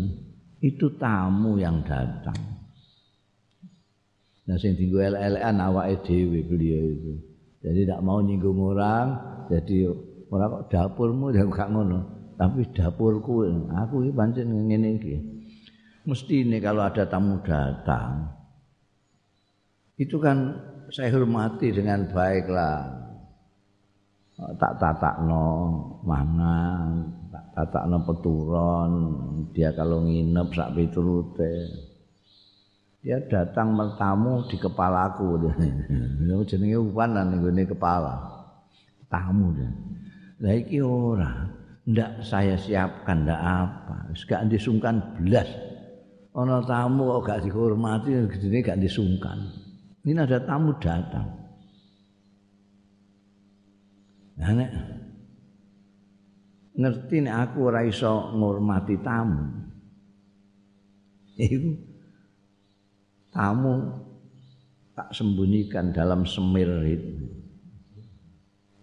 itu 0.58 0.90
tamu 0.98 1.62
yang 1.62 1.86
datang. 1.86 2.66
Nah 4.46 4.58
sing 4.58 4.74
dienggo 4.78 5.02
elek-elekan 5.02 5.58
awake 5.62 6.02
dhewe 6.06 6.42
beliau 6.46 6.86
itu 6.86 7.35
jadi 7.66 7.90
tidak 7.90 8.02
mau 8.06 8.22
nyinggung 8.22 8.62
orang 8.62 9.18
jadi 9.50 9.90
ora 10.30 10.46
kok 10.46 10.70
dapurmu 10.70 11.34
ya 11.34 11.46
gak 11.50 11.74
ngono. 11.74 12.00
Tapi 12.36 12.68
dapurku 12.76 13.48
aku 13.72 13.96
iki 14.06 14.12
pancen 14.14 14.52
ngene 14.54 15.00
mesti 16.06 16.46
ini 16.46 16.62
kalau 16.62 16.86
ada 16.86 17.08
tamu 17.10 17.42
datang 17.42 18.30
itu 19.98 20.20
kan 20.22 20.54
saya 20.92 21.10
hormati 21.16 21.72
dengan 21.72 22.06
baiklah 22.12 23.06
tak 24.36 24.76
tatakno 24.76 25.48
mangan, 26.04 27.08
tak 27.32 27.46
tatakno 27.56 27.98
peturon, 28.04 28.92
dia 29.56 29.72
kalau 29.72 30.04
nginep 30.04 30.48
sak 30.52 30.76
piturute. 30.76 31.56
Dia 33.06 33.22
datang 33.30 33.78
bertamu 33.78 34.50
di 34.50 34.58
kepalaku 34.58 35.38
dia. 35.46 35.54
jenenge 36.42 36.82
upanan 36.82 37.38
ning 37.38 37.70
kepala. 37.70 38.18
Tamu 39.06 39.54
dia. 39.54 39.70
Lah 40.42 40.58
iki 40.58 40.82
ora, 40.82 41.46
ndak 41.86 42.26
saya 42.26 42.58
siapkan 42.58 43.30
ndak 43.30 43.38
apa. 43.38 44.10
Wis 44.10 44.26
gak 44.26 44.50
disungkan 44.50 45.22
blas. 45.22 45.46
Ana 46.34 46.66
tamu 46.66 47.22
kok 47.22 47.30
gak 47.30 47.42
dihormati 47.46 48.26
gedene 48.26 48.66
gak 48.66 48.82
disungkan. 48.82 49.54
Ini 50.02 50.26
ada 50.26 50.42
tamu 50.42 50.74
datang. 50.82 51.30
Nah, 54.36 54.50
nek 54.50 54.72
ngerti 56.74 57.22
nek 57.22 57.36
aku 57.38 57.58
ora 57.70 57.86
iso 57.86 58.34
ngurmati 58.34 58.98
tamu. 58.98 59.46
Iku 61.38 61.95
tamu 63.36 63.92
tak 64.96 65.12
sembunyikan 65.12 65.92
dalam 65.92 66.24
semir 66.24 66.72
itu. 66.88 67.28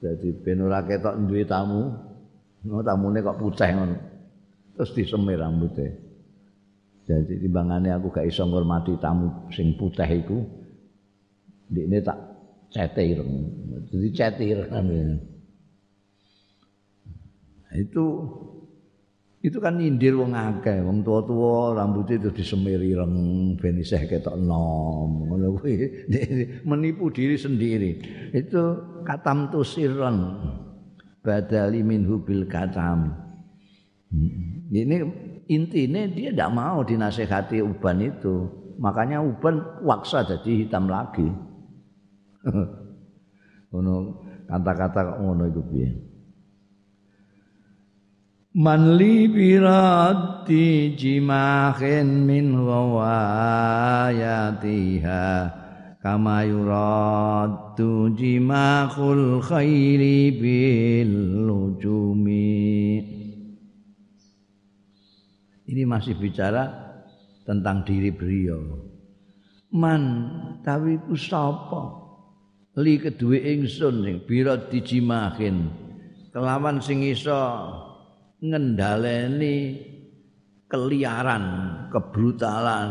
Jadi 0.05 0.37
ora 0.61 0.85
ketok 0.85 1.25
duwe 1.25 1.49
tamu, 1.49 1.89
no 2.69 2.85
tamune 2.85 3.25
kok 3.25 3.41
putih 3.41 3.71
ngono. 3.73 3.97
Terus 4.77 4.91
disemir 4.93 5.41
rambutnya. 5.41 5.89
Jadi 7.03 7.43
timbangane 7.43 7.91
aku 7.91 8.15
gak 8.15 8.29
iso 8.29 8.45
ngurmati 8.47 8.95
tamu 9.01 9.49
sing 9.51 9.75
putih 9.75 10.07
iku. 10.07 10.39
Ndikne 11.73 11.99
tak 12.05 12.19
cetir. 12.69 13.25
Jadi 13.89 14.09
cetir 14.13 14.59
kan. 14.69 14.87
itu 17.73 18.05
itu 19.43 19.59
kan 19.59 19.75
nyindir 19.75 20.15
wong 20.15 20.39
akeh 20.39 20.87
wong 20.87 21.03
tua-tua 21.03 21.75
rambutnya 21.75 22.15
itu 22.23 22.31
disemiri 22.31 22.95
reng 22.95 23.15
ben 23.59 23.75
isih 23.75 24.07
ketok 24.07 24.39
nom 24.39 25.27
ngono 25.27 25.59
kuwi. 25.59 26.07
Menipu 26.69 27.11
diri 27.11 27.35
sendiri. 27.35 27.99
Itu 28.31 28.79
katam 29.03 29.51
tu 29.51 29.67
sirron 29.67 30.39
badali 31.27 31.83
minhu 31.83 32.23
bil 32.23 32.47
katam. 32.47 33.19
Hmm. 34.13 34.69
ini 34.69 35.01
intinya 35.49 36.05
dia 36.05 36.31
tidak 36.31 36.53
mau 36.55 36.87
dinasehati 36.87 37.59
uban 37.67 37.99
itu. 37.99 38.47
Makanya 38.79 39.25
uban 39.27 39.59
waksa 39.83 40.23
jadi 40.23 40.65
hitam 40.65 40.87
lagi. 40.87 41.27
Ngono 43.75 43.95
kata-kata 44.47 45.19
ngono 45.19 45.49
itu 45.49 45.63
piye 45.67 46.12
Man 48.53 49.01
li 49.01 49.33
birati 49.33 50.93
jimahin 50.93 52.29
min 52.29 52.53
ghawayatiha. 52.53 53.25
Kama 56.03 56.43
yuraddu 56.45 58.13
jimahul 58.13 59.41
khairi 59.41 60.35
bil 60.35 61.47
lujumi 61.47 62.99
ini 65.73 65.89
masih 65.89 66.13
bicara 66.21 66.69
tentang 67.49 67.81
diri 67.89 68.13
beliau. 68.13 68.61
Man 69.73 70.03
tawi 70.61 71.01
ku 71.01 71.17
li 72.77 73.01
kedue 73.01 73.41
ingsun 73.41 74.05
sing 74.05 74.21
birat 74.29 74.69
dijimahin 74.69 75.73
kelawan 76.29 76.81
sing 76.85 77.01
iso 77.01 77.41
ngendaleni 78.43 79.79
keliaran, 80.67 81.45
kebrutalan. 81.95 82.91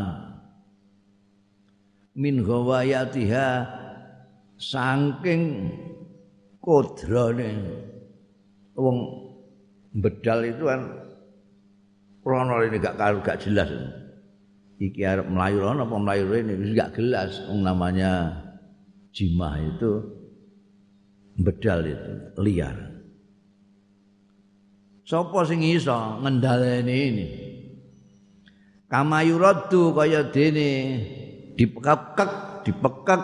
Min 2.16 2.40
ghawayatiha 2.40 3.48
saking 4.56 5.68
kodrane. 6.60 7.52
Wong 8.72 8.98
bedal 9.92 10.48
itu 10.48 10.64
kan 10.64 10.80
rono 12.24 12.64
ini 12.64 12.76
gak 12.80 12.96
karu 12.96 13.20
gak 13.20 13.40
jelas. 13.44 13.68
Iki 14.80 15.00
arep 15.04 15.28
melayu 15.28 15.60
rono 15.60 15.84
apa 15.84 15.96
melayu 16.00 16.24
ini 16.40 16.72
gak 16.72 16.96
jelas. 16.96 17.44
Wong 17.48 17.64
namanya 17.64 18.40
jimah 19.12 19.60
itu 19.60 20.00
bedal 21.36 21.84
itu 21.84 22.12
liar 22.40 22.91
Sopo 25.02 25.42
sing 25.42 25.66
iso 25.66 26.22
ngendhaleni 26.22 26.96
ini? 27.10 27.26
Kama 28.86 29.24
yuraddu 29.26 29.96
kaya 29.96 30.30
dene 30.30 30.70
dipekek 31.58 32.62
dipekek 32.62 33.22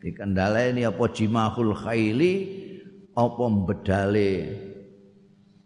dikendhaleni 0.00 0.88
apa 0.88 1.04
jimahul 1.12 1.76
khaili 1.76 2.32
apa 3.12 3.44
bedale 3.68 4.32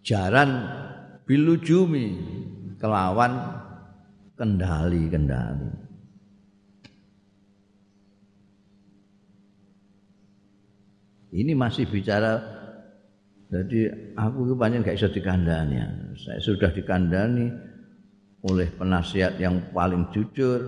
jaran 0.03 0.51
bilujumi 1.29 2.07
kelawan 2.81 3.63
kendali-kendali. 4.35 5.71
Ini 11.37 11.53
masih 11.53 11.85
bicara 11.85 12.56
Jadi 13.47 13.87
aku 14.19 14.39
itu 14.51 14.55
banyak 14.59 14.83
gak 14.83 14.99
bisa 14.99 15.11
dikandani. 15.11 15.79
Saya 16.19 16.43
sudah 16.43 16.71
dikandani 16.75 17.47
oleh 18.43 18.69
penasihat 18.75 19.39
yang 19.39 19.71
paling 19.71 20.11
jujur, 20.11 20.67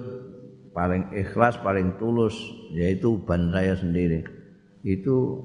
paling 0.71 1.11
ikhlas, 1.11 1.59
paling 1.59 1.99
tulus, 1.99 2.39
yaitu 2.71 3.19
ban 3.27 3.51
saya 3.51 3.75
sendiri. 3.75 4.23
Itu 4.87 5.43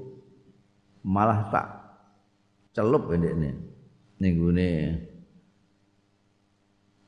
malah 1.02 1.50
tak 1.50 1.66
celup 2.70 3.10
ini 3.10 3.28
ini. 3.34 3.50
Ninggune 4.22 4.70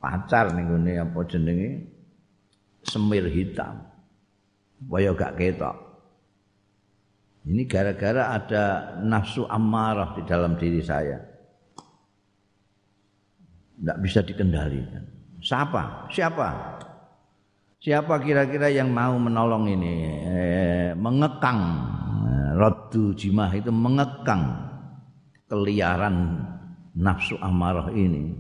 pacar 0.02 0.50
ninggune 0.58 0.98
apa 0.98 1.22
jenenge 1.30 1.86
semir 2.82 3.30
hitam. 3.30 3.78
Supaya 4.82 5.14
gak 5.14 5.38
ketok. 5.38 5.85
Ini 7.46 7.62
gara-gara 7.70 8.34
ada 8.34 8.64
nafsu 9.06 9.46
amarah 9.46 10.18
di 10.18 10.26
dalam 10.26 10.58
diri 10.58 10.82
saya. 10.82 11.22
Tidak 13.78 13.98
bisa 14.02 14.26
dikendalikan. 14.26 15.06
Siapa? 15.38 16.10
Siapa? 16.10 16.48
Siapa 17.78 18.18
kira-kira 18.18 18.66
yang 18.66 18.90
mau 18.90 19.14
menolong 19.14 19.70
ini? 19.70 19.94
Eh, 20.26 20.90
mengekang. 20.98 21.60
Eh, 22.26 22.50
Rodu 22.58 23.14
jimah 23.14 23.54
itu 23.54 23.70
mengekang 23.70 24.66
keliaran 25.46 26.42
nafsu 26.98 27.38
amarah 27.38 27.94
ini. 27.94 28.34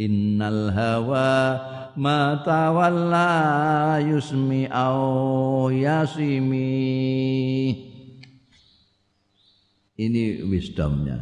innal 0.00 0.72
hawa 0.72 1.60
ma 2.00 2.40
tawalla 2.40 4.00
yusmi 4.00 4.64
au 4.72 5.68
yasimi 5.68 6.72
Ini 10.00 10.48
wisdomnya. 10.48 11.20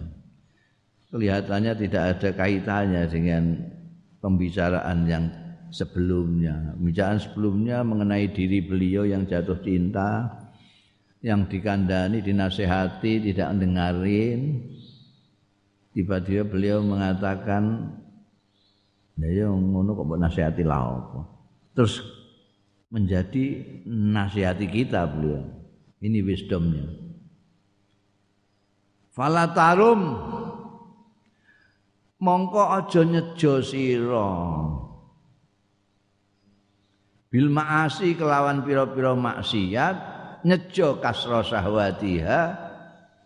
Kelihatannya 1.10 1.74
tidak 1.82 2.02
ada 2.14 2.30
kaitannya 2.30 3.02
dengan 3.10 3.58
pembicaraan 4.22 5.02
yang 5.02 5.24
sebelumnya. 5.74 6.78
Pembicaraan 6.78 7.18
sebelumnya 7.18 7.82
mengenai 7.82 8.30
diri 8.30 8.62
beliau 8.62 9.02
yang 9.02 9.26
jatuh 9.26 9.58
cinta, 9.66 10.30
yang 11.26 11.50
dikandani, 11.50 12.22
dinasehati, 12.22 13.34
tidak 13.34 13.50
dengarin. 13.58 14.62
Tiba-tiba 15.90 16.46
beliau 16.46 16.78
mengatakan, 16.78 17.98
ya 19.26 19.50
ngono 19.50 19.98
kok 19.98 20.06
mbok 20.06 20.20
nasihati 20.22 20.62
lah 20.62 20.94
apa. 20.94 21.20
Terus 21.74 21.98
menjadi 22.94 23.66
nasihati 23.86 24.66
kita 24.70 25.02
beliau. 25.10 25.42
Ini 25.98 26.22
wisdomnya. 26.22 26.86
Fala 29.10 29.50
tarum 29.50 30.14
mongko 32.22 32.62
aja 32.78 33.02
nyejo 33.02 33.58
sira. 33.66 34.30
Bil 37.28 37.50
maasi 37.50 38.14
kelawan 38.14 38.62
pira-pira 38.62 39.18
maksiat 39.18 39.96
nyejo 40.46 41.02
kasra 41.02 41.42
sahwatiha 41.42 42.40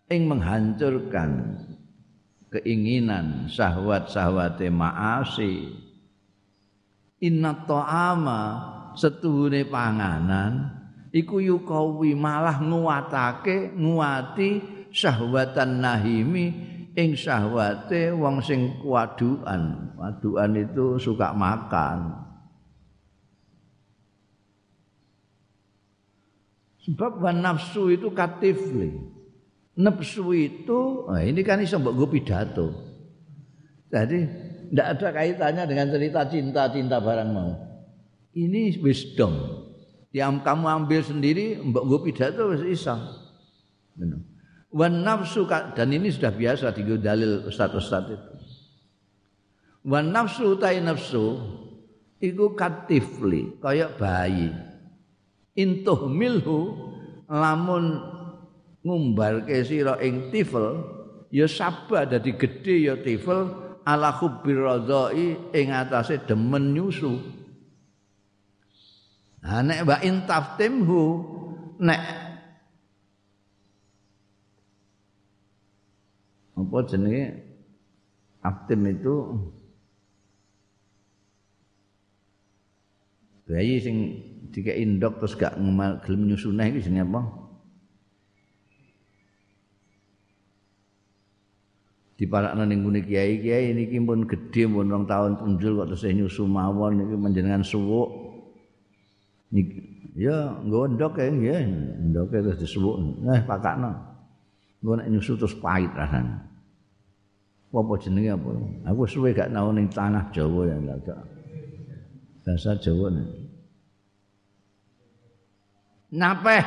ing 0.09 0.27
menghancurkan 0.27 1.61
keinginan 2.53 3.49
syahwat-syahwate 3.49 4.69
maasi. 4.69 5.73
Inna 7.25 7.57
ta'ama 7.65 8.41
setuhune 8.93 9.65
panganan 9.65 10.69
iku 11.15 11.41
yukawi 11.41 12.13
malah 12.13 12.61
nguwatake 12.61 13.73
nguwati 13.73 14.61
syahwatan 14.93 15.81
nahimi 15.81 16.53
ing 16.93 17.17
syahwate 17.17 18.13
wong 18.13 18.45
sing 18.45 18.77
kuaduan 18.85 19.95
waduan 19.97 20.53
itu 20.61 21.01
suka 21.01 21.33
makan. 21.33 22.21
Sebab 26.83 27.23
wan 27.23 27.39
nafsu 27.47 27.95
itu 27.95 28.11
katifli 28.11 29.12
nafsu 29.79 30.33
itu 30.37 31.09
nah 31.09 31.23
ini 31.25 31.41
kan 31.41 31.61
iso 31.61 31.81
mbok 31.81 32.13
pidato 32.13 32.73
jadi 33.93 34.19
tidak 34.73 34.87
ada 34.97 35.09
kaitannya 35.13 35.65
dengan 35.69 35.87
cerita 35.93 36.21
cinta-cinta 36.29 36.97
barang 37.01 37.31
mau 37.33 37.73
ini 38.33 38.81
wisdom. 38.81 39.61
Yang 40.13 40.45
kamu 40.45 40.67
ambil 40.69 41.01
sendiri 41.01 41.47
mbok 41.61 41.85
nggo 41.89 41.99
pidato 42.05 42.43
wis 42.53 42.65
iso. 42.65 42.97
Wan 44.73 45.05
nafsu 45.05 45.45
dan 45.49 45.89
ini 45.93 46.09
sudah 46.09 46.33
biasa 46.33 46.73
di 46.73 46.85
dalil 46.97 47.49
ustaz-ustaz 47.49 48.09
itu. 48.09 48.33
Wan 49.85 50.13
nafsu 50.13 50.57
tai 50.57 50.81
nafsu 50.81 51.41
iku 52.21 52.57
katifli 52.57 53.61
kaya 53.61 53.93
bayi. 53.93 54.53
Intuh 55.53 56.09
milhu 56.09 56.93
lamun 57.29 58.12
ngumbarke 58.83 59.63
sira 59.63 59.99
ing 60.03 60.31
tifel 60.35 60.83
ya 61.31 61.47
sabah 61.47 62.07
dadi 62.07 62.35
gedhe 62.35 62.75
ya 62.91 62.95
tifel 62.99 63.51
ala 63.83 64.15
khubbir 64.15 64.63
radai 64.63 65.39
ing 65.55 65.69
atase 65.75 66.23
demen 66.23 66.75
nyusu. 66.75 67.19
Nah, 69.43 69.59
nek 69.59 69.83
wa 69.83 69.97
in 70.07 70.23
taftimhu 70.23 71.03
nek 71.83 72.03
apa 76.55 76.79
jenenge 76.87 77.25
aftim 78.39 78.87
itu 78.87 79.15
bayi 83.51 83.83
sing 83.83 83.97
dikek 84.55 84.79
indok 84.79 85.19
terus 85.19 85.35
gak 85.35 85.59
gelem 86.07 86.31
nyusunah 86.31 86.71
iki 86.71 86.87
jenenge 86.87 87.11
apa? 87.11 87.42
Diparakno 92.23 92.63
ning 92.63 92.87
ngene 92.87 93.03
kiai-kiai 93.03 93.75
niki 93.75 93.99
pun 93.99 94.23
gedhe 94.31 94.71
pun 94.71 94.87
rong 94.87 95.11
tahun 95.11 95.43
punjul 95.43 95.83
kok 95.83 95.87
terus 95.91 96.07
nyusu 96.07 96.47
mawon 96.47 97.03
niki 97.03 97.19
menjenengan 97.19 97.67
suwuk. 97.67 98.31
Ya 100.15 100.55
nggo 100.63 100.95
ndok 100.95 101.19
ya 101.19 101.35
nggih 101.35 101.61
ndoke 102.15 102.39
terus 102.39 102.63
disuwuk. 102.63 103.27
Nah 103.27 103.43
pakakno. 103.43 103.91
Nggo 104.79 104.93
nek 105.03 105.11
nyusu 105.11 105.35
terus 105.35 105.59
pahit 105.59 105.91
rasane. 105.99 106.39
Apa 107.75 107.93
jenenge 107.99 108.31
apa? 108.39 108.51
Aku 108.95 109.03
suwe 109.09 109.35
gak 109.35 109.51
tau 109.51 109.75
ning 109.75 109.91
tanah 109.91 110.31
Jawa 110.31 110.71
ya 110.71 110.77
enggak 110.79 111.19
bahasa 112.47 112.79
Jawa 112.79 113.07
nih. 113.19 113.27
Napeh. 116.15 116.65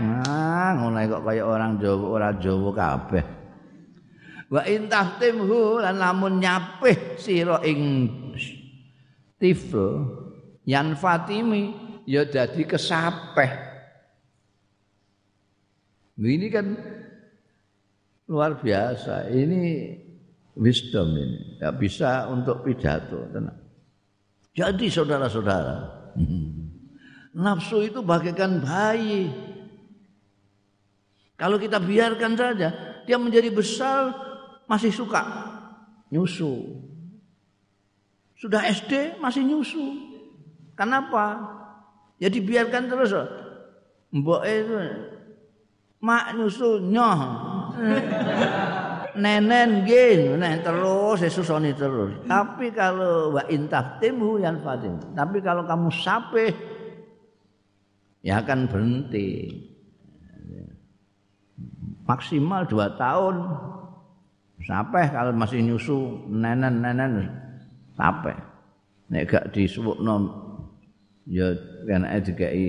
Nah 0.00 0.80
ngono 0.80 0.96
kok 1.12 1.22
kaya 1.28 1.44
orang 1.44 1.76
Jawa 1.76 2.04
ora 2.08 2.28
Jawa 2.40 2.70
kabeh 2.72 3.43
wa 4.52 4.62
intah 4.64 5.16
timhu 5.16 5.80
lan 5.80 5.96
lamun 5.96 6.40
nyapeh 6.40 7.16
sira 7.16 7.62
ing 7.64 8.10
tifl 9.40 10.04
yan 10.64 10.96
fatimi 10.96 11.84
ya 12.08 12.24
jadi 12.28 12.62
kesapeh. 12.64 13.52
Ini 16.14 16.46
kan 16.46 16.66
luar 18.30 18.62
biasa. 18.62 19.28
Ini 19.34 19.62
wisdom 20.56 21.10
ini. 21.18 21.58
Tidak 21.58 21.74
bisa 21.74 22.30
untuk 22.30 22.62
pidato. 22.62 23.28
Tenang. 23.34 23.58
Jadi 24.54 24.86
saudara-saudara, 24.86 25.76
nafsu 27.42 27.82
itu 27.82 27.98
bagaikan 28.06 28.62
bayi. 28.62 29.26
Kalau 31.34 31.58
kita 31.58 31.82
biarkan 31.82 32.38
saja, 32.38 32.68
dia 33.02 33.18
menjadi 33.18 33.50
besar 33.50 34.14
masih 34.64 34.92
suka 34.92 35.22
nyusu. 36.12 36.80
Sudah 38.38 38.66
SD 38.68 39.18
masih 39.18 39.42
nyusu. 39.46 39.82
Kenapa? 40.74 41.38
Ya 42.18 42.28
dibiarkan 42.28 42.90
terus. 42.90 43.14
Mbok 44.14 44.42
itu 44.46 44.74
mak 46.04 46.36
nyusul 46.36 46.84
nyoh. 46.92 47.20
Nenen 49.14 49.86
nggih, 49.86 50.34
nek 50.34 50.66
terus 50.66 51.22
sesusoni 51.22 51.70
terus. 51.70 52.18
Tapi 52.26 52.74
kalau 52.74 53.30
wa 53.30 53.46
intaftimu 53.46 54.42
yang 54.42 54.58
fatim. 54.66 54.98
Tapi 55.14 55.38
kalau 55.38 55.62
kamu 55.62 55.88
sape 55.94 56.50
ya 58.26 58.42
akan 58.42 58.66
berhenti. 58.66 59.54
Maksimal 62.04 62.66
dua 62.66 62.90
tahun. 62.98 63.36
Sampai 64.64 65.12
kalau 65.12 65.36
masih 65.36 65.60
nyusu 65.60 66.24
nenen-nenen 66.32 67.28
sampai. 67.94 68.32
Nek 69.12 69.28
gak 69.28 69.46
disuwukno 69.52 70.44
ya 71.28 71.52
anake 71.92 72.32
dikai 72.32 72.68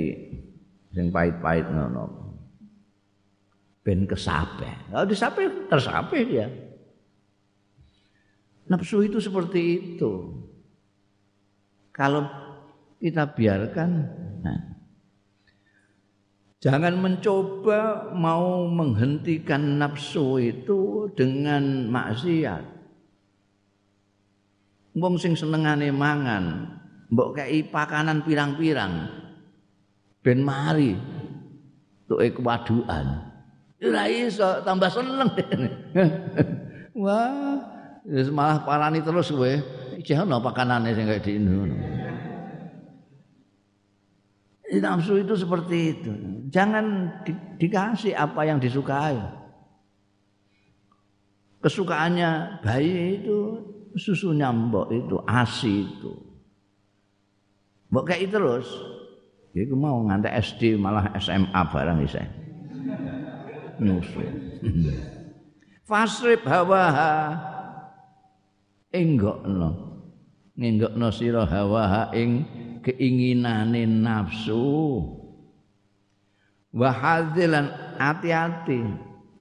sing 0.91 1.11
pahit-pahit 1.11 1.67
ngono. 1.71 2.03
Ben 3.85 4.03
kesape. 4.03 4.91
Kalau 4.91 5.07
disape 5.07 5.43
tersape 5.71 6.19
dia. 6.27 6.47
Nafsu 8.65 9.05
itu 9.05 9.21
seperti 9.21 9.95
itu. 9.95 10.11
Kalau 11.95 12.27
kita 12.99 13.29
biarkan 13.29 13.89
nah, 14.41 14.74
Jangan 16.63 16.95
mencoba 16.97 18.11
mau 18.15 18.65
menghentikan 18.65 19.75
nafsu 19.75 20.39
itu 20.39 21.11
dengan 21.13 21.91
maksiat. 21.91 22.63
Wong 24.95 25.19
sing 25.19 25.35
senengane 25.35 25.91
mangan, 25.91 26.71
mbok 27.11 27.35
kei 27.35 27.67
pakanan 27.67 28.23
pirang-pirang 28.23 29.11
ben 30.23 30.39
mari. 30.39 30.95
Tuk 32.05 32.21
kewaduan 32.37 33.33
ora 33.81 34.05
iso 34.07 34.61
tambah 34.61 34.93
seneng. 34.93 35.29
Wah 37.03 37.59
wis 38.05 38.29
malah 38.29 38.61
parani 38.61 39.01
terus 39.01 39.33
kowe. 39.33 39.53
Iki 39.99 40.13
ana 40.15 40.37
pakanane 40.37 40.93
sing 40.93 41.09
kaya 41.09 41.19
di 41.19 41.35
ngono 41.41 41.95
nafsu 44.79 45.23
itu 45.23 45.33
seperti 45.39 45.77
itu 45.95 46.11
jangan 46.49 47.11
di, 47.25 47.33
dikasih 47.61 48.13
apa 48.13 48.41
yang 48.45 48.61
disukai 48.61 49.17
kesukaannya 51.61 52.61
bayi 52.61 53.21
itu 53.21 53.61
susu 53.97 54.35
nyambok 54.35 54.91
itu 54.93 55.15
asi 55.25 55.87
itu 55.87 56.25
Mbok 57.95 58.11
kei 58.11 58.27
terus. 58.27 58.67
Iku 59.55 59.71
mau 59.77 60.03
ngantek 60.03 60.35
SD 60.43 60.75
malah 60.75 61.15
SMA 61.15 61.61
barang 61.71 62.03
isih. 62.03 62.27
Nusu. 63.79 64.19
fasrib 65.85 66.41
hawaha 66.43 67.37
enggokno 68.89 70.01
ngenggokno 70.57 71.07
sira 71.13 71.45
hawaha 71.45 72.09
ing 72.17 72.41
keinginane 72.81 73.85
nafsu 73.85 74.65
wa 76.75 76.91
hadzilan 76.91 77.71
hati-hati. 77.95 78.83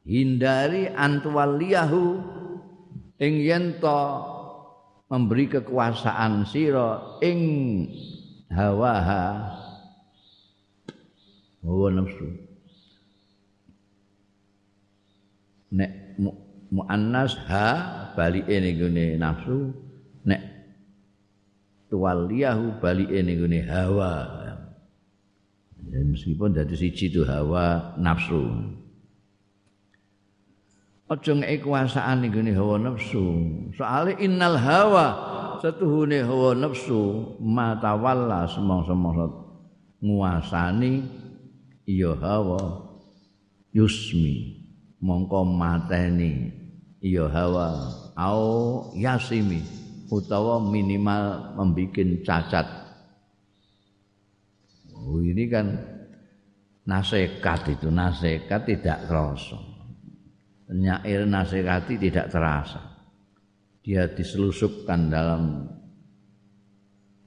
Hindari 0.07 0.93
antwaliyahu 0.93 2.23
ing 3.19 3.35
yen 3.43 3.75
memberi 5.11 5.51
kekuasaan 5.51 6.47
sira 6.47 7.19
ing 7.25 7.41
hawaha. 8.53 9.51
Hawa 11.65 11.89
nafsu. 11.91 12.29
Nek 15.75 16.21
muannas 16.71 17.35
ha 17.49 17.69
balike 18.15 18.55
ning 18.61 19.17
nafsu. 19.19 19.73
Nek 20.29 20.45
tuwaliyahu 21.89 22.79
balike 22.85 23.25
ning 23.25 23.65
hawa 23.65 24.13
ya, 25.91 26.01
meskipun 26.05 26.55
dari 26.55 26.77
siji 26.77 27.13
itu 27.13 27.27
hawa 27.27 27.97
nafsu. 28.01 28.41
Aja 31.05 31.33
ngeki 31.37 31.61
kuasaan 31.61 32.25
ning 32.25 32.33
hawa 32.57 32.81
nafsu. 32.81 33.25
Soalnya 33.77 34.17
innal 34.21 34.57
hawa 34.57 35.07
setuhune 35.61 36.25
hawa 36.25 36.57
nafsu 36.57 37.37
matawalla 37.41 38.49
semong-semong 38.49 39.17
nguasani 40.05 41.05
ya 41.89 42.13
hawa 42.17 42.89
yusmi. 43.73 44.61
Mongko 45.05 45.45
mateni 45.45 46.49
ya 47.05 47.29
hawa 47.29 47.77
au 48.17 48.89
yasimi 48.97 49.61
utawa 50.09 50.61
minimal 50.65 51.53
membikin 51.61 52.25
cacat 52.25 52.84
oh 55.05 55.21
ini 55.21 55.45
kan 55.53 55.67
nasihat 56.89 57.65
itu 57.69 57.89
nasihat 57.93 58.65
tidak 58.65 59.05
kerasa. 59.09 59.61
Nyair 60.75 61.29
nasihati 61.29 62.01
tidak 62.01 62.33
terasa. 62.33 62.81
Dia 63.85 64.09
diselusupkan 64.09 65.13
dalam 65.13 65.69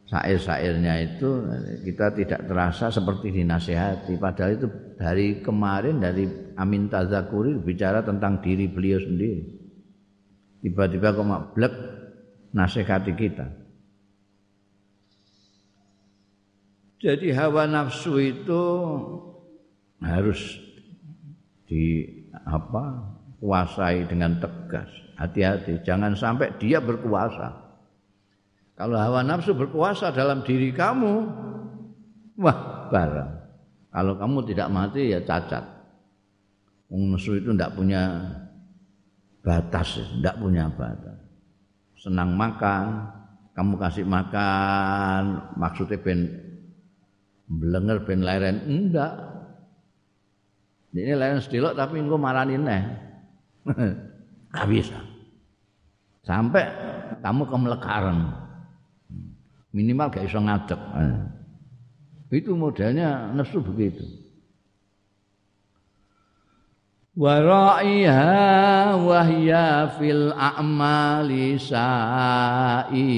syair-syairnya 0.10 0.94
itu 1.06 1.30
kita 1.86 2.18
tidak 2.18 2.42
terasa 2.50 2.90
seperti 2.90 3.30
dinasehati 3.30 4.18
padahal 4.18 4.58
itu 4.58 4.68
dari 4.98 5.38
kemarin 5.46 6.02
dari 6.02 6.26
Amin 6.58 6.90
Tazakuri 6.90 7.62
bicara 7.62 8.02
tentang 8.02 8.42
diri 8.42 8.66
beliau 8.66 8.98
sendiri. 8.98 9.54
Tiba-tiba 10.66 11.14
kok 11.14 11.54
blek 11.54 11.74
nasihati 12.58 13.14
kita 13.14 13.67
jadi 16.98 17.28
hawa 17.34 17.70
nafsu 17.70 18.18
itu 18.22 18.64
harus 20.02 20.62
di 21.70 22.06
apa 22.34 23.14
kuasai 23.38 24.06
dengan 24.10 24.38
tegas 24.42 24.90
hati-hati 25.18 25.82
jangan 25.86 26.18
sampai 26.18 26.54
dia 26.58 26.82
berkuasa 26.82 27.68
kalau 28.78 28.94
hawa 28.94 29.26
nafsu 29.26 29.58
berkuasa 29.58 30.14
dalam 30.14 30.46
diri 30.46 30.70
kamu, 30.70 31.26
wah 32.38 32.60
barang. 32.94 33.32
Kalau 33.90 34.14
kamu 34.22 34.46
tidak 34.54 34.70
mati 34.70 35.10
ya 35.10 35.20
cacat. 35.26 35.66
Nafsu 36.94 37.42
itu 37.42 37.58
tidak 37.58 37.74
punya 37.74 38.22
batas, 39.42 39.98
tidak 39.98 40.38
punya 40.38 40.70
batas. 40.70 41.18
Senang 41.98 42.38
makan, 42.38 43.10
kamu 43.58 43.82
kasih 43.82 44.06
makan, 44.06 45.42
maksudnya 45.58 45.98
ben 45.98 46.30
belenger 47.48 48.04
ben 48.04 48.22
leren 48.22 48.58
enggak. 48.68 49.14
Ini 50.92 51.14
leren 51.16 51.40
sedilok 51.40 51.74
tapi 51.74 52.00
engko 52.00 52.18
marani 52.20 52.56
neh. 52.58 52.84
Enggak 54.48 54.68
bisa. 54.72 54.98
Sampai 56.26 56.66
kamu 57.22 57.46
kemelekaran 57.46 58.48
minimal 59.78 60.10
gak 60.10 60.26
iso 60.26 60.42
ngadeg 60.42 60.80
itu 62.34 62.58
modelnya 62.58 63.30
nafsu 63.38 63.62
begitu 63.62 64.04
Wara'iha 67.18 68.94
wahya 68.94 69.90
fil 69.98 70.30
a'mali 70.38 71.58
sa'imatun 71.58 73.10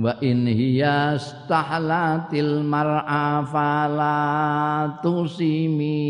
wa 0.00 0.16
in 0.24 0.48
hiya 0.48 1.20
stahlatil 1.20 2.64
mar'a 2.64 3.44
fala 3.44 4.16
tusimi. 5.04 6.00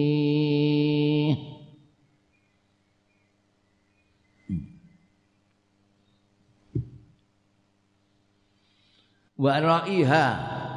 Wa 9.34 9.58
ra'iha 9.58 10.26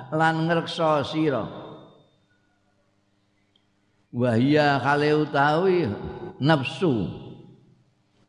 lan 0.10 0.50
ngreksa 0.50 1.06
sira. 1.06 1.46
Wa 4.10 4.34
hiya 4.34 4.82
kale 4.82 5.14
utawi 5.22 5.86
nafsu. 6.42 7.22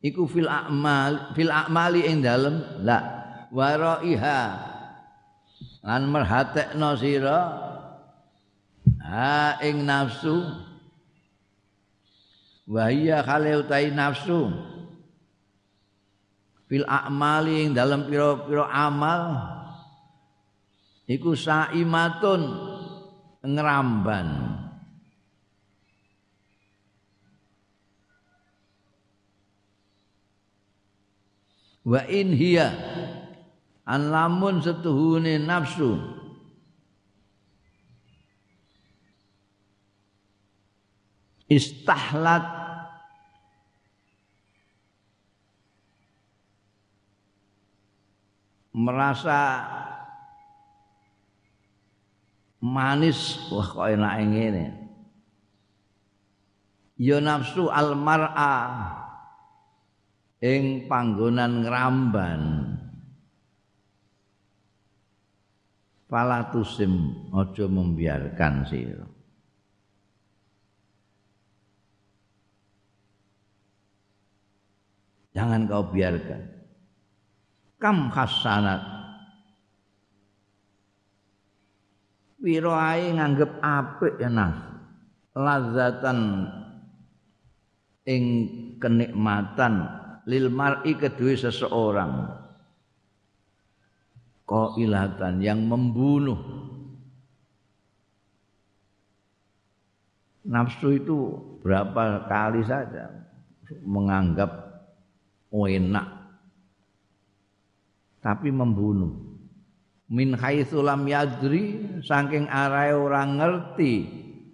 Iku 0.04 0.28
fil 0.28 0.50
a'mal 0.50 1.32
fil 1.32 1.48
a'mali 1.48 2.04
ing 2.04 2.20
dalem. 2.20 2.84
La 2.84 2.98
wa 3.48 3.68
ra'iha 3.78 4.73
lan 5.84 6.08
merhatekno 6.08 6.96
sira. 6.96 7.38
Ha 9.04 9.60
ing 9.60 9.84
nafsu. 9.84 10.40
Wa 12.64 12.88
hiya 12.88 13.20
kale 13.20 13.60
utawi 13.60 13.92
nafsu. 13.92 14.48
Fil 16.64 16.88
a'mali 16.88 17.68
ing 17.68 17.70
dalem 17.76 18.08
pira-pira 18.08 18.64
amal. 18.72 19.24
Iku 21.04 21.36
saimatun 21.36 22.42
ngeramban. 23.44 24.28
Wa 31.84 32.00
in 32.08 32.32
hiya 32.32 32.72
an 33.84 34.08
lamun 34.08 34.64
setuhune 34.64 35.36
nafsu. 35.44 36.00
Istahlat 41.44 42.44
merasa 48.74 49.62
manis 52.58 53.38
wah 53.52 53.68
kok 53.70 53.86
enak 53.86 54.14
ngene 54.24 54.64
ya 56.98 57.20
nafsu 57.20 57.68
al 57.68 57.92
mar'a. 57.94 58.56
Ing 60.44 60.84
panggonan 60.92 61.64
ngramban 61.64 62.42
falatusim 66.14 67.10
aja 67.34 67.66
membiarkan 67.66 68.62
sira. 68.70 69.02
Jangan 75.34 75.66
kau 75.66 75.90
biarkan. 75.90 76.42
Kam 77.82 78.14
hasanat 78.14 78.78
pira 82.38 82.94
ae 82.94 83.10
nganggep 83.18 83.58
apik 83.58 84.14
ya 84.22 84.30
nas. 84.30 84.54
Lazatan 85.34 86.46
ing 88.06 88.24
kenikmatan 88.78 89.82
lil 90.30 90.46
mar'i 90.46 90.94
kedua 90.94 91.34
seseorang 91.34 92.43
qailatan 94.44 95.40
yang 95.40 95.64
membunuh. 95.64 96.36
Nafsu 100.44 101.00
itu 101.00 101.40
berapa 101.64 102.28
kali 102.28 102.60
saja 102.68 103.08
menganggap 103.80 104.52
enak 105.48 106.06
tapi 108.20 108.52
membunuh. 108.52 109.12
Min 110.08 110.36
haitsu 110.36 110.84
lam 110.84 111.08
yadri 111.08 111.80
saking 112.04 112.44
arahe 112.52 112.92
ora 112.92 113.24
ngerti 113.24 114.04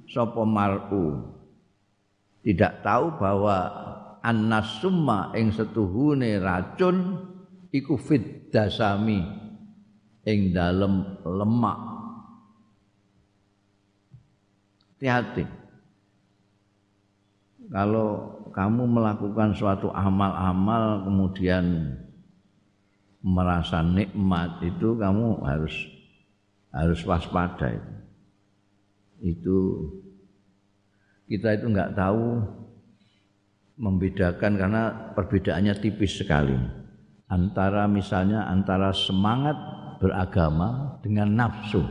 sapa 0.06 0.46
mar'u. 0.46 1.26
Tidak 2.46 2.86
tahu 2.86 3.18
bahwa 3.18 3.56
annasumma 4.22 5.34
ing 5.34 5.50
setuhune 5.50 6.38
racun 6.38 7.18
iku 7.74 7.98
fid 7.98 8.54
dasami 8.54 9.39
ing 10.30 10.54
dalem 10.54 11.18
lemak. 11.26 11.78
Hati-hati. 14.94 15.44
Kalau 17.70 18.40
kamu 18.50 18.82
melakukan 18.86 19.54
suatu 19.54 19.94
amal-amal 19.94 21.06
kemudian 21.06 21.94
merasa 23.22 23.84
nikmat 23.84 24.58
itu 24.64 24.96
kamu 24.96 25.44
harus 25.44 25.74
harus 26.74 27.00
waspada 27.06 27.74
itu. 27.74 27.92
Itu 29.20 29.58
kita 31.30 31.60
itu 31.60 31.70
nggak 31.70 31.94
tahu 31.94 32.42
membedakan 33.80 34.52
karena 34.58 34.82
perbedaannya 35.14 35.74
tipis 35.78 36.18
sekali. 36.20 36.58
Antara 37.30 37.86
misalnya 37.86 38.50
antara 38.50 38.90
semangat 38.90 39.54
beragama 40.00 40.96
dengan 41.04 41.28
nafsu. 41.36 41.84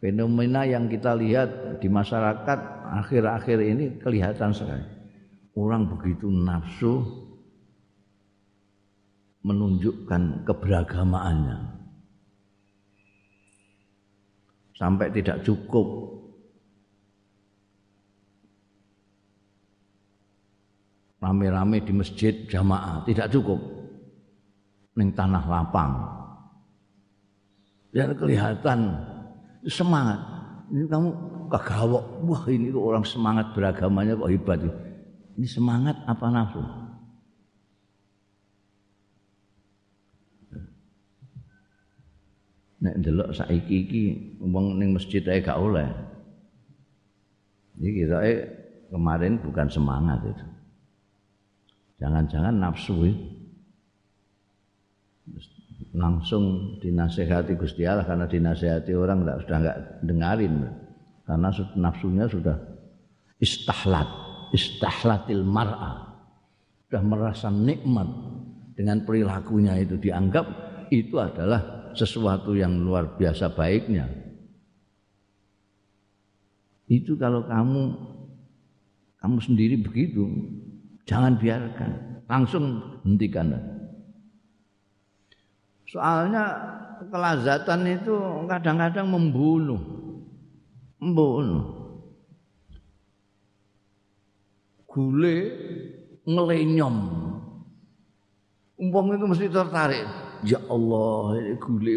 Fenomena 0.00 0.68
yang 0.68 0.88
kita 0.88 1.16
lihat 1.16 1.80
di 1.80 1.88
masyarakat 1.88 2.58
akhir-akhir 3.00 3.58
ini 3.64 3.86
kelihatan 4.00 4.52
sekali. 4.52 4.84
Orang 5.56 5.88
begitu 5.88 6.28
nafsu 6.28 7.04
menunjukkan 9.44 10.44
keberagamaannya. 10.44 11.58
Sampai 14.76 15.12
tidak 15.12 15.44
cukup 15.44 16.16
rame-rame 21.20 21.84
di 21.84 21.92
masjid 21.92 22.32
jamaah, 22.48 23.04
tidak 23.04 23.28
cukup. 23.28 23.79
Ning 24.98 25.14
tanah 25.14 25.44
lapang. 25.46 25.92
Dan 27.90 28.14
kelihatan 28.14 28.94
semangat. 29.66 30.18
Ini 30.70 30.86
kamu 30.86 31.08
kagawok. 31.50 32.04
Wah 32.26 32.42
ini 32.50 32.70
orang 32.74 33.02
semangat 33.02 33.50
beragamanya 33.54 34.14
kok 34.14 34.30
hebat. 34.30 34.58
Ini 35.34 35.46
semangat 35.46 35.98
apa 36.06 36.26
nafsu? 36.30 36.62
nek 42.80 42.96
ndelok 42.96 43.36
saiki 43.36 43.76
iki 43.84 44.02
wong 44.40 44.80
ning 44.80 44.96
masjid 44.96 45.20
ae 45.28 45.44
gak 45.44 45.60
oleh. 45.60 45.84
Iki 47.76 47.90
kita 48.04 48.18
kemarin 48.88 49.40
bukan 49.40 49.68
semangat 49.68 50.20
itu. 50.24 50.46
Jangan-jangan 52.00 52.54
nafsu 52.56 52.96
itu. 53.04 53.39
Langsung 55.96 56.76
dinasehati 56.78 57.58
Gusti 57.58 57.82
Allah 57.82 58.06
karena 58.06 58.26
dinasehati 58.30 58.92
orang 58.94 59.26
enggak 59.26 59.38
sudah 59.46 59.56
enggak 59.58 59.78
dengarin 60.06 60.54
karena 61.26 61.48
nafsunya 61.74 62.24
sudah 62.30 62.56
istahlat 63.42 64.06
istahlatil 64.54 65.42
mar'a 65.42 66.10
sudah 66.86 67.02
merasa 67.02 67.48
nikmat 67.50 68.06
dengan 68.74 69.02
perilakunya 69.06 69.78
itu 69.78 69.98
dianggap 69.98 70.46
itu 70.90 71.14
adalah 71.22 71.80
sesuatu 71.94 72.54
yang 72.54 72.82
luar 72.82 73.14
biasa 73.18 73.54
baiknya. 73.54 74.06
Itu 76.90 77.14
kalau 77.14 77.46
kamu 77.46 77.82
kamu 79.20 79.38
sendiri 79.38 79.76
begitu, 79.78 80.26
jangan 81.06 81.38
biarkan, 81.38 82.24
langsung 82.26 82.82
hentikan. 83.06 83.69
Soalnya 85.90 86.44
kelazatan 87.10 87.82
itu 87.90 88.14
kadang-kadang 88.46 89.10
membunuh. 89.10 89.82
Membunuh. 91.02 91.64
Gule 94.86 95.36
ngelenyom. 96.26 96.96
Umpam 98.80 99.12
itu 99.12 99.26
mesti 99.28 99.46
tertarik 99.50 100.30
ya 100.44 100.60
Allah 100.68 101.36
ini 101.36 101.52
gule 101.60 101.94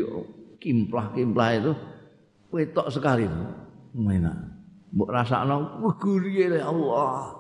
kimplah-kimplah 0.60 1.50
itu 1.60 1.72
wetok 2.52 2.88
sekali 2.92 3.28
enak 3.96 4.38
mbok 4.92 5.10
rasakno 5.10 5.80
gule 6.00 6.60
ya 6.60 6.68
Allah 6.68 7.40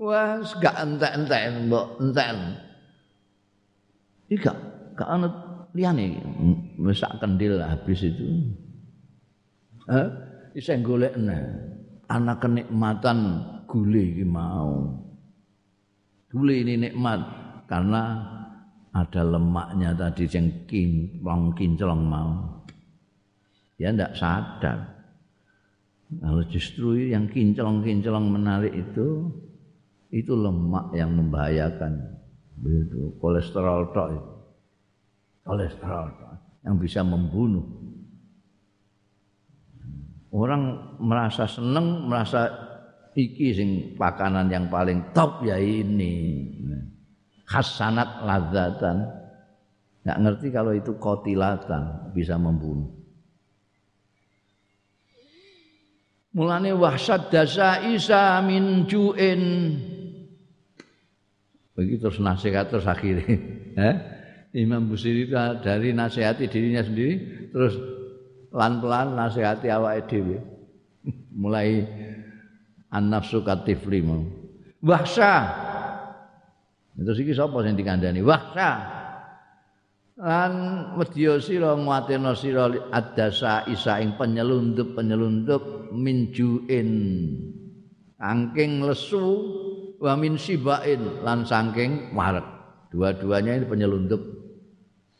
wah 0.00 0.36
gak 0.60 0.76
entek-entek 0.84 1.42
mbok 1.68 1.86
enten 2.00 2.36
iki 4.30 4.46
gak 4.46 4.56
gak 4.94 5.10
ana 5.10 5.28
liyane 5.74 6.22
wis 6.78 7.02
kendil 7.18 7.58
habis 7.58 8.06
itu. 8.06 8.46
Eh 9.90 10.08
isih 10.54 10.78
golekne 10.86 11.38
ana 12.06 12.38
kenikmatan 12.38 13.18
gule 13.66 14.02
iki 14.14 14.22
mau. 14.22 14.86
Gule 16.30 16.62
ini 16.62 16.78
nikmat 16.78 17.20
karena 17.66 18.22
ada 18.94 19.22
lemaknya 19.26 19.90
tadi 19.98 20.30
yang 20.30 20.46
kinclong 20.70 21.54
kinclong 21.58 22.02
mau. 22.06 22.62
Ya 23.82 23.90
ndak 23.90 24.14
sadar. 24.14 25.02
Kalau 26.10 26.42
justru 26.50 27.10
yang 27.10 27.30
kinclong 27.30 27.82
kinclong 27.82 28.30
menarik 28.30 28.74
itu 28.74 29.30
itu 30.10 30.34
lemak 30.34 30.90
yang 30.94 31.14
membahayakan 31.14 32.19
kolesterol 33.20 33.80
tok 33.92 34.08
itu 34.12 34.32
kolesterol 35.44 36.06
tok 36.16 36.32
yang 36.64 36.76
bisa 36.76 37.00
membunuh 37.00 37.64
orang 40.30 40.94
merasa 41.00 41.48
seneng 41.48 42.06
merasa 42.06 42.48
iki 43.18 43.50
sing 43.50 43.70
pakanan 43.98 44.46
yang 44.52 44.70
paling 44.70 45.10
top 45.10 45.42
ya 45.42 45.58
ini 45.58 46.46
hasanat 47.50 48.22
ladzatan. 48.22 48.96
Enggak 50.00 50.18
ngerti 50.24 50.46
kalau 50.54 50.72
itu 50.72 50.96
kotilatan 50.96 52.14
bisa 52.16 52.38
membunuh. 52.40 52.88
Mulane 56.30 56.70
wahsat 56.70 57.28
dasa 57.34 57.82
isa 57.90 58.38
min 58.46 58.86
ju'in. 58.86 59.42
Begitu 61.80 62.12
terus 62.12 62.20
nasihat 62.20 62.68
terus 62.68 62.84
akhirnya. 62.84 63.24
Eh? 63.70 63.96
Imam 64.60 64.90
Busiri 64.90 65.30
dari 65.62 65.94
nasihati 65.94 66.50
dirinya 66.50 66.82
sendiri 66.82 67.14
terus 67.54 67.78
pelan-pelan 68.50 69.14
nasihati 69.16 69.70
awake 69.70 70.10
dhewe. 70.10 70.36
Mulai 71.40 71.86
an-nafsu 72.92 73.46
katifli 73.46 74.02
mau. 74.02 74.26
Terus 77.00 77.18
iki 77.22 77.32
sapa 77.32 77.62
sing 77.64 77.78
dikandani? 77.78 78.20
Wahsa. 78.20 78.70
Lan 80.20 80.52
wedya 81.00 81.40
sira 81.40 81.72
nguateno 81.72 82.36
sira 82.36 82.68
adasa 82.92 83.64
isa 83.70 84.02
ing 84.04 84.20
penyelundup-penyelundup 84.20 85.94
minjuin 85.96 86.90
angking 88.20 88.84
lesu 88.84 89.24
wa 90.00 90.16
min 90.16 90.40
sibain 90.40 91.20
lan 91.20 91.44
saking 91.44 92.16
warek. 92.16 92.44
Dua-duanya 92.90 93.60
ini 93.60 93.68
penyelundup. 93.68 94.18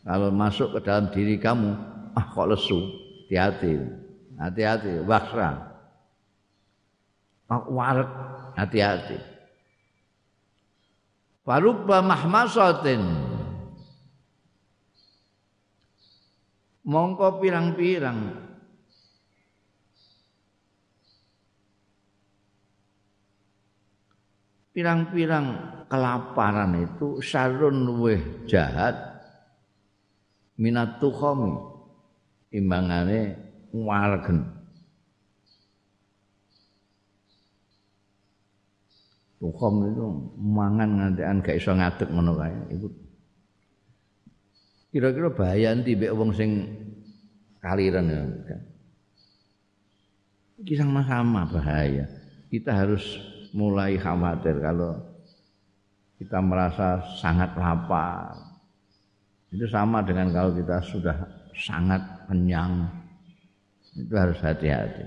Kalau 0.02 0.32
masuk 0.32 0.74
ke 0.74 0.80
dalam 0.82 1.12
diri 1.12 1.36
kamu, 1.36 1.70
ah 2.16 2.26
kok 2.32 2.48
lesu, 2.48 2.80
hati-hati. 3.28 3.78
Hati-hati, 4.40 5.04
waksa. 5.04 5.70
Warek, 7.46 8.10
hati-hati. 8.56 9.18
Farubba 11.44 12.00
mahmasatin 12.00 13.02
Mongko 16.90 17.38
pirang-pirang 17.38 18.49
Pirang-pirang 24.70 25.46
kelaparan 25.90 26.78
itu 26.78 27.18
sarun 27.18 27.82
luweh 27.82 28.46
jahat 28.46 28.94
minat 30.54 31.02
tukhami 31.02 31.58
imbangane 32.54 33.34
wargen 33.74 34.60
Tukom 39.40 39.88
itu 39.88 40.04
mangan 40.36 41.00
ngantekan 41.00 41.40
gak 41.40 41.56
iso 41.56 41.72
ngadeg 41.72 42.12
ngono 42.12 42.36
kae. 42.36 42.76
Iku 42.76 42.86
kira-kira 44.92 45.32
bahaya 45.32 45.72
nanti 45.72 45.96
mbek 45.96 46.12
wong 46.12 46.36
sing 46.36 46.68
kaliren 47.64 48.04
ya. 48.12 48.20
Ini 50.60 50.74
sama-sama 50.76 51.48
bahaya. 51.48 52.04
Kita 52.52 52.84
harus 52.84 53.16
mulai 53.54 53.98
khawatir 53.98 54.58
kalau 54.62 54.98
kita 56.20 56.38
merasa 56.44 57.00
sangat 57.16 57.56
lapar. 57.56 58.36
Itu 59.50 59.66
sama 59.66 60.04
dengan 60.04 60.30
kalau 60.30 60.52
kita 60.54 60.78
sudah 60.84 61.16
sangat 61.56 62.02
kenyang. 62.28 62.86
Itu 63.96 64.14
harus 64.14 64.38
hati-hati. 64.38 65.06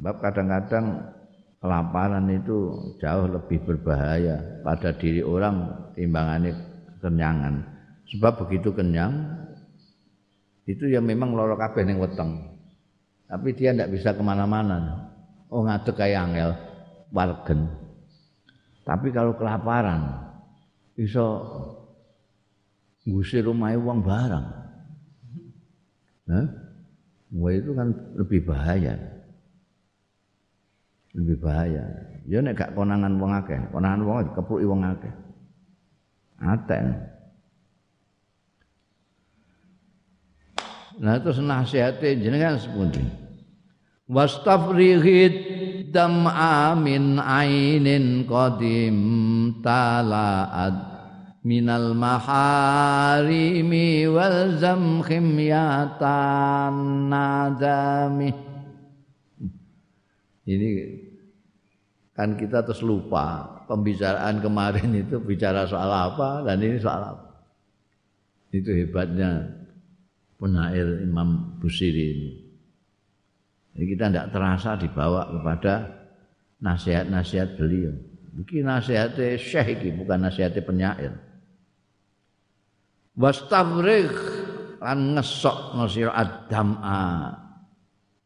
Sebab 0.00 0.18
kadang-kadang 0.18 1.14
kelaparan 1.62 2.26
itu 2.32 2.74
jauh 2.98 3.30
lebih 3.30 3.62
berbahaya 3.62 4.64
pada 4.66 4.90
diri 4.96 5.22
orang 5.22 5.70
timbangannya 5.94 6.58
kenyangan. 6.98 7.62
Sebab 8.10 8.42
begitu 8.42 8.74
kenyang 8.74 9.38
itu 10.66 10.90
ya 10.90 10.98
memang 10.98 11.36
loro 11.36 11.54
kabeh 11.54 11.86
ning 11.86 12.02
weteng. 12.02 12.58
Tapi 13.28 13.54
dia 13.54 13.70
tidak 13.76 13.92
bisa 13.92 14.16
ke 14.16 14.22
mana-mana. 14.24 15.11
Oh 15.52 15.68
ngadeg 15.68 15.92
kayak 15.92 16.32
angel 16.32 16.50
wargen. 17.12 17.68
Tapi 18.88 19.12
kalau 19.12 19.36
kelaparan 19.36 20.32
bisa 20.96 21.20
ngusir 23.04 23.44
rumah 23.44 23.76
uang 23.76 24.00
barang. 24.00 24.46
Nah, 26.22 26.46
Wah 27.32 27.52
itu 27.56 27.72
kan 27.72 27.88
lebih 28.20 28.44
bahaya. 28.44 28.92
Lebih 31.16 31.36
bahaya. 31.40 31.84
Ya 32.28 32.44
nek 32.44 32.60
gak 32.60 32.76
konangan 32.76 33.16
wong 33.16 33.32
akeh, 33.32 33.56
konangan 33.72 34.04
wong 34.04 34.16
kepruki 34.36 34.68
wong 34.68 34.84
akeh. 34.84 35.12
Aten. 36.44 36.86
Nah 41.00 41.16
terus 41.24 41.40
nasihate 41.40 42.20
jenengan 42.20 42.60
sepundi? 42.60 43.00
Wastafrighid 44.10 45.94
dam'a 45.94 46.74
min 46.74 47.22
ainin 47.22 48.26
qadim 48.26 48.98
tala'ad 49.62 50.74
minal 51.46 51.94
maharimi 51.94 54.10
wal 54.10 54.58
zamkhim 54.58 55.38
yatan 55.38 57.06
nadami 57.10 58.30
ini 60.42 60.70
kan 62.12 62.34
kita 62.34 62.66
terus 62.66 62.82
lupa 62.82 63.62
pembicaraan 63.70 64.42
kemarin 64.42 64.90
itu 65.06 65.22
bicara 65.22 65.62
soal 65.70 65.88
apa 65.88 66.42
dan 66.42 66.58
ini 66.58 66.82
soal 66.82 67.14
apa. 67.14 67.30
Itu 68.52 68.68
hebatnya 68.68 69.48
penair 70.36 71.06
Imam 71.06 71.56
Busiri 71.62 72.04
ini 72.12 72.41
jadi 73.72 73.84
kita 73.88 74.04
tidak 74.12 74.28
terasa 74.36 74.70
dibawa 74.76 75.32
kepada 75.32 75.74
nasihat-nasihat 76.60 77.56
beliau. 77.56 77.94
Iki 78.32 78.64
nasihatnya 78.64 79.36
syekh 79.36 79.80
iki 79.80 79.88
bukan 79.96 80.28
nasihatnya 80.28 80.62
penyair. 80.64 81.12
Wastafrigh 83.16 84.12
lan 84.80 85.16
ngesok 85.16 85.76
nosir 85.76 86.08
adam'a 86.08 87.36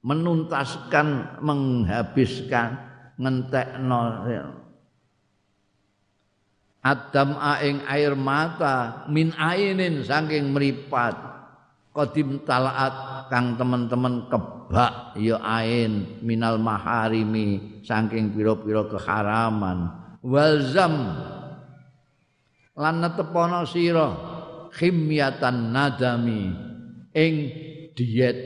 menuntaskan 0.07 1.43
menghabiskan 1.43 2.79
ngentekno. 3.19 4.03
Adam'a 6.87 7.53
ing 7.67 7.83
air 7.91 8.15
mata 8.15 9.07
min 9.11 9.35
ainin 9.35 10.07
saking 10.07 10.55
meripat. 10.55 11.19
Kodim 11.91 12.45
talaat 12.47 13.16
kang 13.33 13.57
teman-teman 13.57 14.29
kebak 14.29 15.17
ya 15.17 15.41
ain 15.43 16.21
minal 16.21 16.61
maharimi 16.61 17.81
saking 17.83 18.37
pira-pira 18.37 18.87
keharaman. 18.91 19.91
Walzam 20.27 20.95
lan 22.77 22.95
netepono 23.01 23.65
sira 23.65 24.09
khimyatan 24.75 25.73
nadami 25.73 26.53
ing 27.15 27.35
diet 27.97 28.39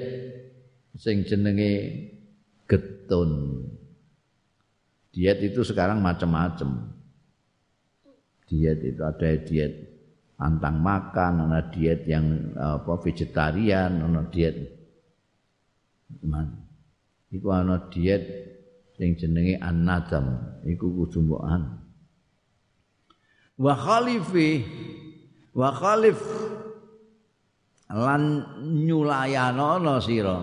sing 0.94 1.26
jenenge 1.26 1.72
getun. 2.70 3.64
Diet 5.10 5.42
itu 5.42 5.66
sekarang 5.66 5.98
macam-macam 5.98 6.94
diet 8.46 8.78
itu 8.82 9.02
ada 9.02 9.30
diet 9.42 9.89
pantang 10.40 10.80
makan 10.80 11.52
ada 11.52 11.68
diet 11.68 12.08
yang 12.08 12.56
apa 12.56 12.96
vegetarian 13.04 14.00
ada 14.00 14.24
diet 14.32 14.80
Man. 16.26 16.66
Iku 17.30 17.54
ana 17.54 17.86
diet 17.86 18.26
sing 18.98 19.14
jenenge 19.14 19.62
an-nadam, 19.62 20.58
iku 20.66 20.90
kudu 20.90 21.22
mbok 21.22 21.42
Wa 23.60 23.74
khalifi 23.76 24.64
wa 25.54 25.70
khalif 25.70 26.18
lan 27.92 28.42
nyulayanono 28.82 30.02
sira. 30.02 30.38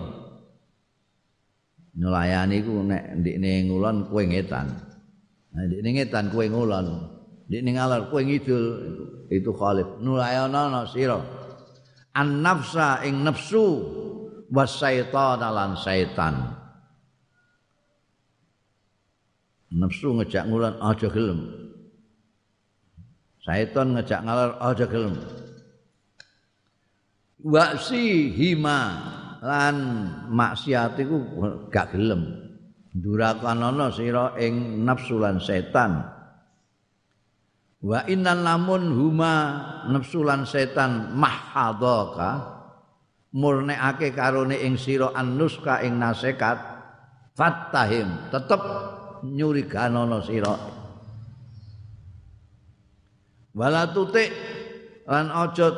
Nyulayani 1.98 2.54
iku 2.62 2.72
nek 2.86 3.04
ndikne 3.20 3.68
ngulon 3.68 4.06
kowe 4.06 4.22
ngetan. 4.24 4.70
Nah 5.52 5.62
ndikne 5.66 5.88
ngetan 5.98 6.30
kowe 6.32 6.46
ngulon. 6.46 7.17
Ndikne 7.48 7.80
ngalor 7.80 8.12
kowe 8.12 8.20
ngidul 8.20 8.64
itu 9.32 9.50
khalif. 9.56 9.88
Nyulayanono 10.04 10.84
sira. 10.92 11.16
An-nafsa 12.12 13.00
ing 13.08 13.24
nafsu 13.24 13.64
wasyaitan 14.52 15.40
lan 15.40 15.72
syaitan. 15.80 16.34
Nafsu 19.72 20.12
ngejak 20.20 20.44
ngulan 20.44 20.76
aja 20.76 21.08
gelem. 21.08 21.40
Syaitan 23.40 23.96
ngejak 23.96 24.20
ngalor 24.28 24.52
aja 24.60 24.84
gelem. 24.84 25.16
Wasi 27.48 28.28
hima 28.28 28.80
lan 29.40 29.76
maksiat 30.28 31.00
iku 31.00 31.16
gak 31.72 31.96
gelem. 31.96 32.28
Durakanana 32.92 33.88
sira 33.88 34.36
ing 34.36 34.84
nafsu 34.84 35.16
lan 35.16 35.40
setan 35.40 36.17
wa 37.78 38.02
innan 38.10 38.42
lamun 38.42 38.90
huma 38.90 39.34
nafsu 39.86 40.26
lan 40.26 40.42
setan 40.42 41.14
mahadaka 41.14 42.58
murnekake 43.30 44.10
karone 44.16 44.58
ing 44.58 44.74
sira 44.74 45.14
annuska 45.14 45.84
ing 45.86 46.00
nasekat 46.00 46.58
fattahim 47.38 48.30
tetep 48.34 48.62
nyuriganono 49.22 50.18
sira. 50.26 50.54
Wala 53.54 53.90
tutik 53.90 54.30
lan 55.06 55.30
aja 55.34 55.68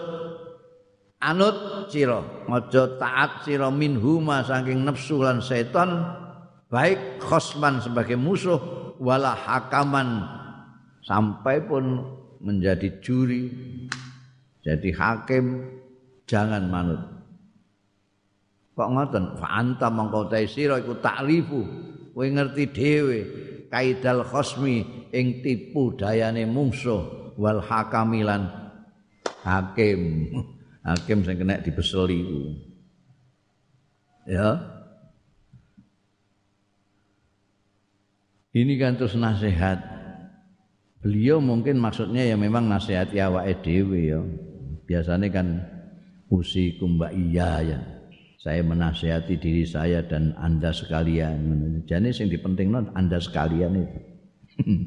anut 1.20 1.88
sira 1.92 2.20
aja 2.48 2.82
taat 2.96 3.44
sira 3.44 3.68
minhuma 3.68 4.44
saking 4.44 4.84
nafsu 4.84 5.20
lan 5.20 5.44
setan 5.44 6.00
baik 6.72 7.20
khosman 7.20 7.80
sebagai 7.80 8.16
musuh 8.16 8.60
wala 9.00 9.32
hakaman 9.32 10.39
sampai 11.04 11.64
pun 11.64 12.04
menjadi 12.40 13.00
juri 13.04 13.52
jadi 14.60 14.90
hakim 14.92 15.64
jangan 16.28 16.68
manut. 16.68 17.00
Kok 18.76 18.90
ngoten? 18.96 19.24
Fa 19.40 19.60
anta 19.60 19.88
mongko 19.92 20.28
ta 20.28 20.40
sira 20.44 20.80
iku 20.80 21.00
taklifu. 21.00 21.60
Kowe 22.12 22.26
ngerti 22.26 22.64
dhewe 22.72 23.18
kaidal 23.72 24.24
khosmi 24.24 25.08
ing 25.12 25.40
tipu 25.40 25.96
dayane 25.96 26.44
mungsuh 26.44 27.34
wal 27.40 27.64
hakamilan 27.64 28.48
hakim. 29.44 30.28
Hakim 30.80 31.24
sing 31.24 31.36
kena 31.40 31.60
dibeseli 31.60 32.24
ya. 34.28 34.60
Ini 38.50 38.74
kan 38.82 38.98
terus 38.98 39.14
nasihat 39.14 39.78
beliau 41.00 41.40
mungkin 41.40 41.80
maksudnya 41.80 42.24
ya 42.24 42.36
memang 42.36 42.68
nasihati 42.68 43.20
awake 43.20 43.64
dhewe 43.64 44.00
ya 44.12 44.20
biasanya 44.84 45.28
kan 45.32 45.46
usikum 46.28 47.00
mbak 47.00 47.12
iya 47.16 47.64
ya 47.64 47.80
saya 48.40 48.64
menasihati 48.64 49.36
diri 49.36 49.68
saya 49.68 50.00
dan 50.00 50.32
anda 50.40 50.72
sekalian. 50.72 51.84
Jadi 51.84 52.08
yang 52.08 52.28
dipenting 52.32 52.72
anda 52.72 53.20
sekalian 53.20 53.84
itu. 53.84 54.00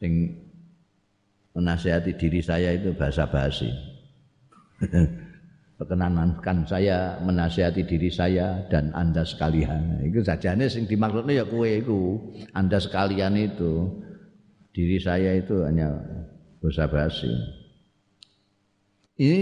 sing 0.00 0.40
menasihati 1.52 2.16
diri 2.16 2.40
saya 2.40 2.72
itu 2.72 2.96
bahasa 2.96 3.28
basi. 3.28 3.68
Perkenankan 5.80 6.68
saya 6.68 7.16
menasihati 7.24 7.88
diri 7.88 8.12
saya 8.12 8.68
dan 8.68 8.92
anda 8.92 9.24
sekalian. 9.24 10.04
Itu 10.04 10.20
saja 10.20 10.52
nih 10.52 10.68
sing 10.68 10.84
dimaksudnya 10.84 11.40
ya 11.40 11.44
kue 11.48 11.80
itu 11.80 12.20
anda 12.52 12.76
sekalian 12.76 13.32
itu 13.40 13.88
diri 14.76 15.00
saya 15.00 15.40
itu 15.40 15.64
hanya 15.64 15.96
bahasa 16.60 16.84
basi. 16.84 17.32
Ini 19.16 19.40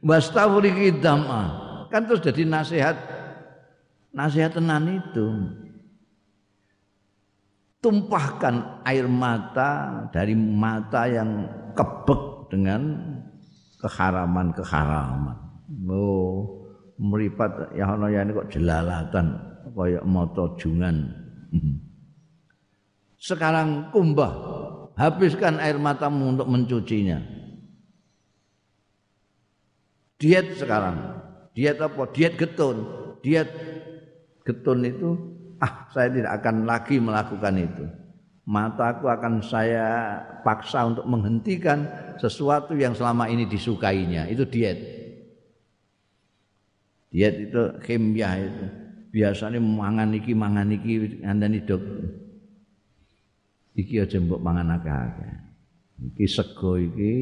wastafriki 0.00 1.04
dam'a 1.04 1.72
Kan 1.92 2.08
terus 2.08 2.24
jadi 2.24 2.48
nasihat 2.48 2.96
nasihat 4.16 4.56
tenan 4.56 4.88
itu. 4.88 5.28
Tumpahkan 7.84 8.80
air 8.88 9.04
mata 9.04 10.08
dari 10.08 10.32
mata 10.32 11.04
yang 11.04 11.44
kebek 11.76 12.48
dengan 12.48 12.80
keharaman-keharaman. 13.82 15.41
Oh, 15.88 16.68
meripat 17.00 17.72
ya 17.72 17.88
ana 17.88 18.12
ya 18.12 18.28
kok 18.28 18.52
jelalatan 18.52 19.40
kaya 19.72 20.00
mata 20.04 20.52
jungan. 20.60 21.08
Sekarang 23.22 23.94
kumbah, 23.94 24.34
habiskan 24.98 25.62
air 25.62 25.78
matamu 25.78 26.34
untuk 26.34 26.50
mencucinya. 26.50 27.22
Diet 30.18 30.54
sekarang. 30.58 31.22
Diet 31.54 31.82
apa? 31.82 32.06
Diet 32.14 32.38
getun. 32.38 32.86
Diet 33.22 33.50
getun 34.46 34.86
itu 34.86 35.18
ah 35.58 35.86
saya 35.90 36.10
tidak 36.10 36.32
akan 36.42 36.66
lagi 36.66 36.98
melakukan 36.98 37.54
itu. 37.58 37.84
Mataku 38.42 39.06
akan 39.06 39.38
saya 39.42 40.18
paksa 40.42 40.82
untuk 40.86 41.06
menghentikan 41.06 41.86
sesuatu 42.18 42.74
yang 42.74 42.94
selama 42.94 43.30
ini 43.30 43.46
disukainya. 43.46 44.26
Itu 44.26 44.46
diet. 44.46 45.01
Diet 47.12 47.52
itu 47.52 47.62
kimia 47.84 48.40
itu. 48.40 48.66
Biasanya 49.12 49.60
mangan 49.60 50.16
iki 50.16 50.32
mangan 50.32 50.72
iki 50.72 51.20
ngandani 51.20 51.60
dok. 51.68 51.84
Iki 53.76 54.00
aja 54.00 54.16
mbok 54.16 54.40
mangan 54.40 54.80
akeh-akeh. 54.80 55.36
Iki 56.12 56.24
sego 56.24 56.80
iki 56.80 57.12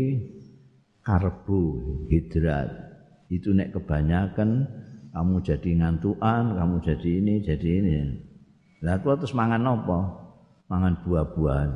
karbo, 1.03 1.74
hidrat. 2.07 2.70
Itu 3.26 3.51
nek 3.51 3.74
kebanyakan 3.74 4.70
kamu 5.11 5.36
jadi 5.43 5.70
ngantuan, 5.82 6.55
kamu 6.55 6.76
jadi 6.86 7.11
ini, 7.18 7.34
jadi 7.43 7.68
ini. 7.82 7.95
Lah 8.86 9.03
aku 9.03 9.11
terus 9.18 9.34
mangan 9.34 9.66
apa? 9.66 10.01
Mangan 10.70 11.03
buah-buahan. 11.03 11.70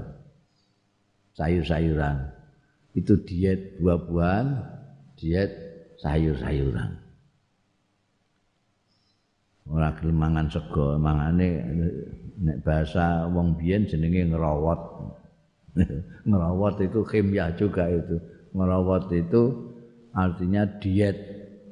Sayur-sayuran. 1.34 2.30
Itu 2.94 3.18
diet 3.26 3.82
buah-buahan, 3.82 4.46
diet 5.18 5.50
sayur-sayuran. 5.98 7.03
Ora 9.64 9.96
gelem 9.96 10.20
mangan 10.20 10.46
sego, 10.52 11.00
mangane 11.00 11.64
nek 12.36 12.60
bahasa 12.60 13.24
wong 13.32 13.56
biyen 13.56 13.88
jenenge 13.88 14.28
ngerawat. 14.28 14.80
ngerawat 16.28 16.84
itu 16.84 17.00
kimia 17.08 17.48
juga 17.56 17.88
itu. 17.88 18.20
Ngerawat 18.52 19.08
itu 19.16 19.42
artinya 20.12 20.68
diet, 20.78 21.16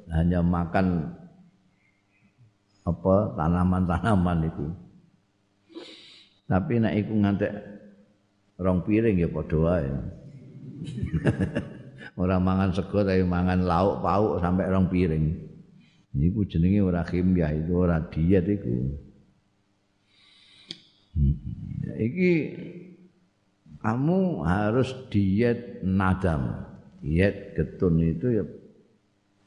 hanya 0.09 0.41
makan 0.41 1.13
apa 2.83 3.15
tanaman-tanaman 3.37 4.49
itu. 4.49 4.65
Tapi 6.49 6.73
nek 6.81 6.97
iku 6.97 7.13
ngantek 7.13 7.53
rong 8.57 8.81
piring 8.89 9.21
ya 9.21 9.29
padha 9.29 9.57
wae. 9.61 9.89
ora 12.21 12.35
mangan 12.41 12.73
sego 12.73 13.05
tapi 13.05 13.23
mangan 13.23 13.63
lauk 13.63 14.01
pauk 14.01 14.41
sampai 14.41 14.65
rong 14.65 14.89
piring. 14.89 15.52
Niku 16.13 16.45
jenenge 16.45 16.81
ora 16.85 17.01
kimia 17.01 17.49
itu 17.49 17.73
ora 17.73 17.97
diet 17.97 18.45
iku. 18.45 18.69
Iki 21.97 22.33
kamu 23.81 24.19
harus 24.45 24.93
diet 25.09 25.81
nadam. 25.81 26.69
Diet 27.01 27.57
getun 27.57 27.97
itu 27.99 28.27
ya 28.29 28.45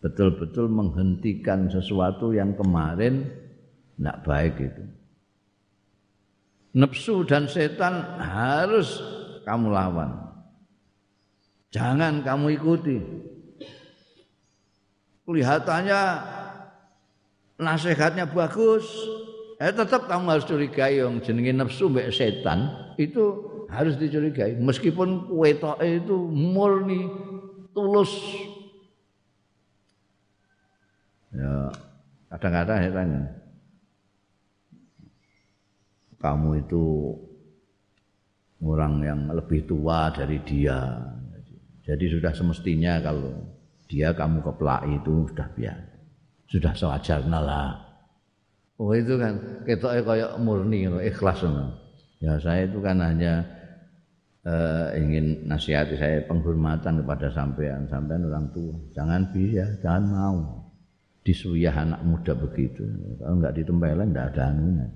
betul-betul 0.03 0.67
menghentikan 0.69 1.71
sesuatu 1.71 2.35
yang 2.35 2.59
kemarin 2.59 3.31
tidak 3.97 4.19
baik 4.27 4.55
itu. 4.61 4.85
Nepsu 6.77 7.25
dan 7.25 7.49
setan 7.49 8.21
harus 8.21 9.01
kamu 9.49 9.73
lawan. 9.73 10.13
Jangan 11.73 12.21
kamu 12.21 12.61
ikuti. 12.61 12.99
Kelihatannya 15.25 16.03
nasihatnya 17.57 18.29
bagus, 18.29 18.85
eh 19.57 19.73
tetap 19.73 20.05
kamu 20.09 20.37
harus 20.37 20.47
curigai 20.49 21.01
yang 21.01 21.21
jenenge 21.25 21.53
nafsu 21.57 21.89
mbek 21.89 22.13
setan 22.13 22.93
itu 23.01 23.25
harus 23.73 23.97
dicurigai. 23.97 24.61
Meskipun 24.61 25.33
wetoke 25.33 25.85
itu 25.85 26.17
murni 26.29 27.09
tulus. 27.73 28.13
Ya 31.33 31.73
kadang-kadang 32.33 32.77
saya 32.81 32.93
tanya 32.93 33.23
kamu 36.21 36.65
itu 36.65 36.85
orang 38.65 39.05
yang 39.05 39.21
lebih 39.33 39.69
tua 39.69 40.13
dari 40.13 40.41
dia. 40.45 41.01
Jadi 41.87 42.05
sudah 42.11 42.33
semestinya 42.35 42.99
kalau 42.99 43.31
dia 43.87 44.11
kamu 44.11 44.43
keplak 44.43 44.91
itu 44.91 45.31
sudah 45.31 45.47
biasa 45.55 45.96
sudah 46.51 46.73
sewajarnya 46.75 47.39
lah 47.43 47.71
oh 48.79 48.93
itu 48.93 49.15
kan 49.19 49.35
ketoknya 49.67 50.03
kayak 50.03 50.31
murni 50.41 50.87
ikhlas 50.87 51.43
ya 52.23 52.39
saya 52.41 52.65
itu 52.65 52.79
kan 52.81 53.01
hanya 53.03 53.45
uh, 54.47 54.95
ingin 54.97 55.45
nasihati 55.45 55.99
saya 55.99 56.25
penghormatan 56.25 57.03
kepada 57.05 57.29
sampean 57.35 57.85
sampean 57.91 58.25
orang 58.27 58.49
tua 58.55 58.75
jangan 58.95 59.27
bisa 59.35 59.65
jangan 59.83 60.05
mau 60.07 60.67
disuyah 61.27 61.75
anak 61.75 62.01
muda 62.07 62.33
begitu. 62.39 62.87
Kalau 63.19 63.43
enggak 63.43 63.59
ditempelin 63.59 64.15
enggak 64.15 64.31
ada 64.31 64.55
anunya. 64.55 64.87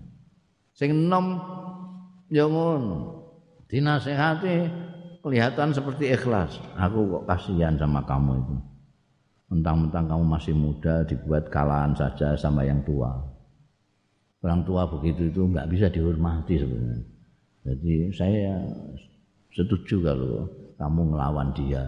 Sing 0.70 0.94
enom 0.94 1.26
ya. 2.30 2.46
Dinasehati 3.66 4.54
kelihatan 5.26 5.74
seperti 5.74 6.14
ikhlas. 6.14 6.62
Aku 6.78 7.10
kok 7.18 7.26
kasihan 7.26 7.74
sama 7.74 8.06
kamu 8.06 8.38
itu. 8.38 8.56
Mentang-mentang 9.50 10.06
kamu 10.06 10.24
masih 10.24 10.54
muda 10.54 11.02
dibuat 11.04 11.50
kalahan 11.50 11.90
saja 11.98 12.38
sama 12.38 12.62
yang 12.62 12.80
tua. 12.86 13.10
Orang 14.40 14.62
tua 14.62 14.86
begitu 14.86 15.28
itu 15.28 15.42
enggak 15.44 15.68
bisa 15.68 15.86
dihormati 15.90 16.54
sebenarnya. 16.56 17.02
Jadi 17.66 17.94
saya 18.14 18.56
setuju 19.52 20.00
kalau 20.00 20.46
kamu 20.78 21.00
ngelawan 21.12 21.50
dia. 21.52 21.84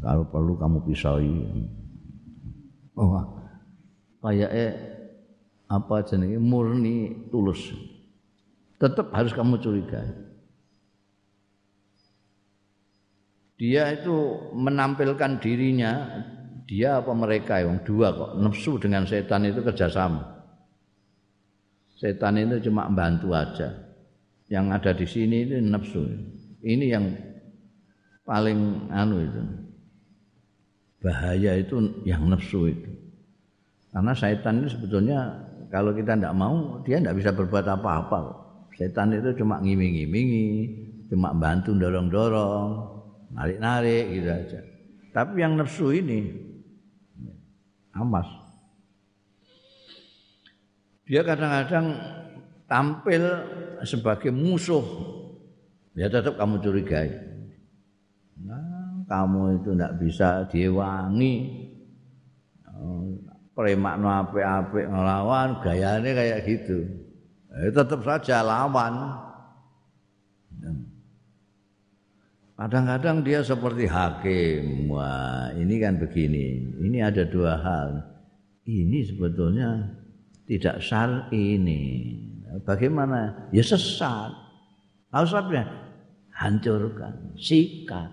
Kalau 0.00 0.24
perlu 0.30 0.54
kamu 0.54 0.78
pisahi 0.86 1.34
oh 2.96 3.20
kayak 4.24 4.74
apa 5.68 5.96
jenenge 6.08 6.40
murni 6.40 7.28
tulus 7.28 7.76
tetap 8.80 9.12
harus 9.12 9.36
kamu 9.36 9.60
curigai 9.60 10.08
dia 13.56 13.88
itu 13.96 14.12
menampilkan 14.52 15.40
dirinya 15.40 15.92
dia 16.68 17.00
apa 17.00 17.12
mereka 17.16 17.64
yang 17.64 17.80
dua 17.86 18.12
kok 18.12 18.36
nafsu 18.36 18.76
dengan 18.76 19.08
setan 19.08 19.48
itu 19.48 19.64
kerjasama. 19.64 20.20
Setan 21.96 22.36
itu 22.36 22.68
cuma 22.68 22.90
bantu 22.92 23.32
aja. 23.32 23.72
Yang 24.52 24.66
ada 24.76 24.90
di 24.92 25.06
sini 25.08 25.36
itu 25.48 25.56
nafsu 25.62 26.04
ini 26.66 26.86
yang 26.92 27.06
paling 28.26 28.90
anu 28.92 29.24
itu. 29.24 29.42
Bahaya 31.00 31.56
itu 31.56 31.78
yang 32.02 32.26
nafsu 32.28 32.68
itu. 32.68 32.90
Karena 33.94 34.12
setan 34.12 34.60
itu 34.60 34.76
sebetulnya 34.76 35.32
kalau 35.70 35.96
kita 35.96 36.18
tidak 36.18 36.34
mau 36.36 36.82
dia 36.84 37.00
tidak 37.00 37.16
bisa 37.22 37.30
berbuat 37.32 37.64
apa-apa. 37.64 38.44
Setan 38.76 39.16
itu 39.16 39.32
cuma 39.40 39.56
ngiming-ngimingi, 39.64 40.50
cuma 41.08 41.32
bantu 41.32 41.72
dorong-dorong, 41.72 42.95
narik-narik 43.32 44.04
gitu 44.14 44.28
aja. 44.30 44.60
Tapi 45.14 45.40
yang 45.40 45.56
nafsu 45.56 45.90
ini 45.94 46.34
amas. 47.96 48.28
Dia 51.06 51.22
kadang-kadang 51.22 51.86
tampil 52.66 53.22
sebagai 53.86 54.34
musuh. 54.34 54.82
Ya 55.96 56.12
tetap 56.12 56.36
kamu 56.36 56.60
curigai. 56.60 57.08
Nah, 58.36 59.00
kamu 59.08 59.62
itu 59.62 59.70
tidak 59.72 59.92
bisa 59.96 60.44
diwangi 60.52 61.66
premakno 63.56 64.12
apik-apik 64.12 64.84
ngelawan 64.84 65.64
gayanya 65.64 66.12
kayak 66.12 66.44
gitu 66.44 66.84
eh, 67.56 67.72
tetap 67.72 68.04
saja 68.04 68.44
lawan 68.44 69.16
kadang-kadang 72.56 73.22
dia 73.22 73.40
seperti 73.44 73.84
hakim. 73.86 74.90
Wah 74.90 75.52
ini 75.52 75.76
kan 75.78 76.00
begini. 76.00 76.76
Ini 76.80 76.98
ada 77.04 77.22
dua 77.28 77.60
hal. 77.60 77.90
Ini 78.66 78.98
sebetulnya 79.06 79.94
tidak 80.48 80.82
sal 80.82 81.30
ini. 81.30 82.16
Bagaimana? 82.64 83.52
Ya 83.52 83.62
sesat. 83.62 84.32
Apa 85.12 85.62
hancurkan. 86.34 87.36
Sikat. 87.38 88.10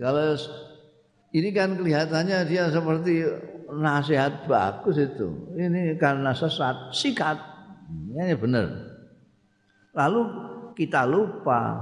Kalau 0.00 0.32
ini 1.36 1.52
kan 1.52 1.76
kelihatannya 1.76 2.48
dia 2.48 2.72
seperti 2.72 3.28
nasihat 3.68 4.48
bagus 4.48 4.96
itu. 4.96 5.52
Ini 5.52 6.00
karena 6.00 6.32
sesat, 6.32 6.96
sikat. 6.96 7.36
Ini 8.16 8.32
benar. 8.40 8.72
Lalu 9.92 10.20
kita 10.76 11.08
lupa 11.08 11.80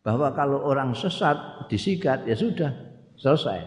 bahwa 0.00 0.30
kalau 0.32 0.62
orang 0.64 0.94
sesat 0.94 1.66
disikat 1.66 2.24
ya 2.24 2.38
sudah 2.38 2.70
selesai. 3.18 3.60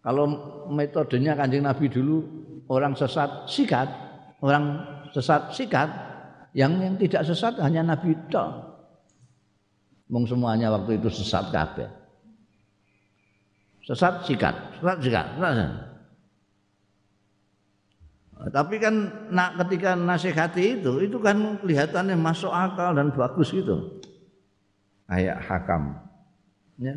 Kalau 0.00 0.24
metodenya 0.72 1.36
kanjeng 1.36 1.68
Nabi 1.68 1.92
dulu 1.92 2.24
orang 2.72 2.96
sesat 2.96 3.44
sikat, 3.44 3.88
orang 4.40 4.80
sesat 5.12 5.52
sikat, 5.52 5.88
yang 6.56 6.80
yang 6.80 6.96
tidak 6.96 7.28
sesat 7.28 7.60
hanya 7.60 7.84
Nabi 7.94 8.16
tok. 8.32 8.72
Mung 10.10 10.26
semuanya 10.26 10.72
waktu 10.72 10.98
itu 10.98 11.12
sesat 11.12 11.52
kabeh. 11.52 11.86
Sesat 13.84 14.24
sikat, 14.24 14.80
sesat 14.80 14.98
sikat. 15.04 15.26
Sesat. 15.36 15.89
Tapi 18.48 18.80
kan 18.80 18.94
nak 19.28 19.60
ketika 19.60 19.92
nasihati 19.92 20.80
itu, 20.80 21.04
itu 21.04 21.20
kan 21.20 21.60
kelihatannya 21.60 22.16
masuk 22.16 22.48
akal 22.48 22.96
dan 22.96 23.12
bagus 23.12 23.52
gitu. 23.52 24.00
Kayak 25.04 25.44
hakam. 25.44 26.00
Ya. 26.80 26.96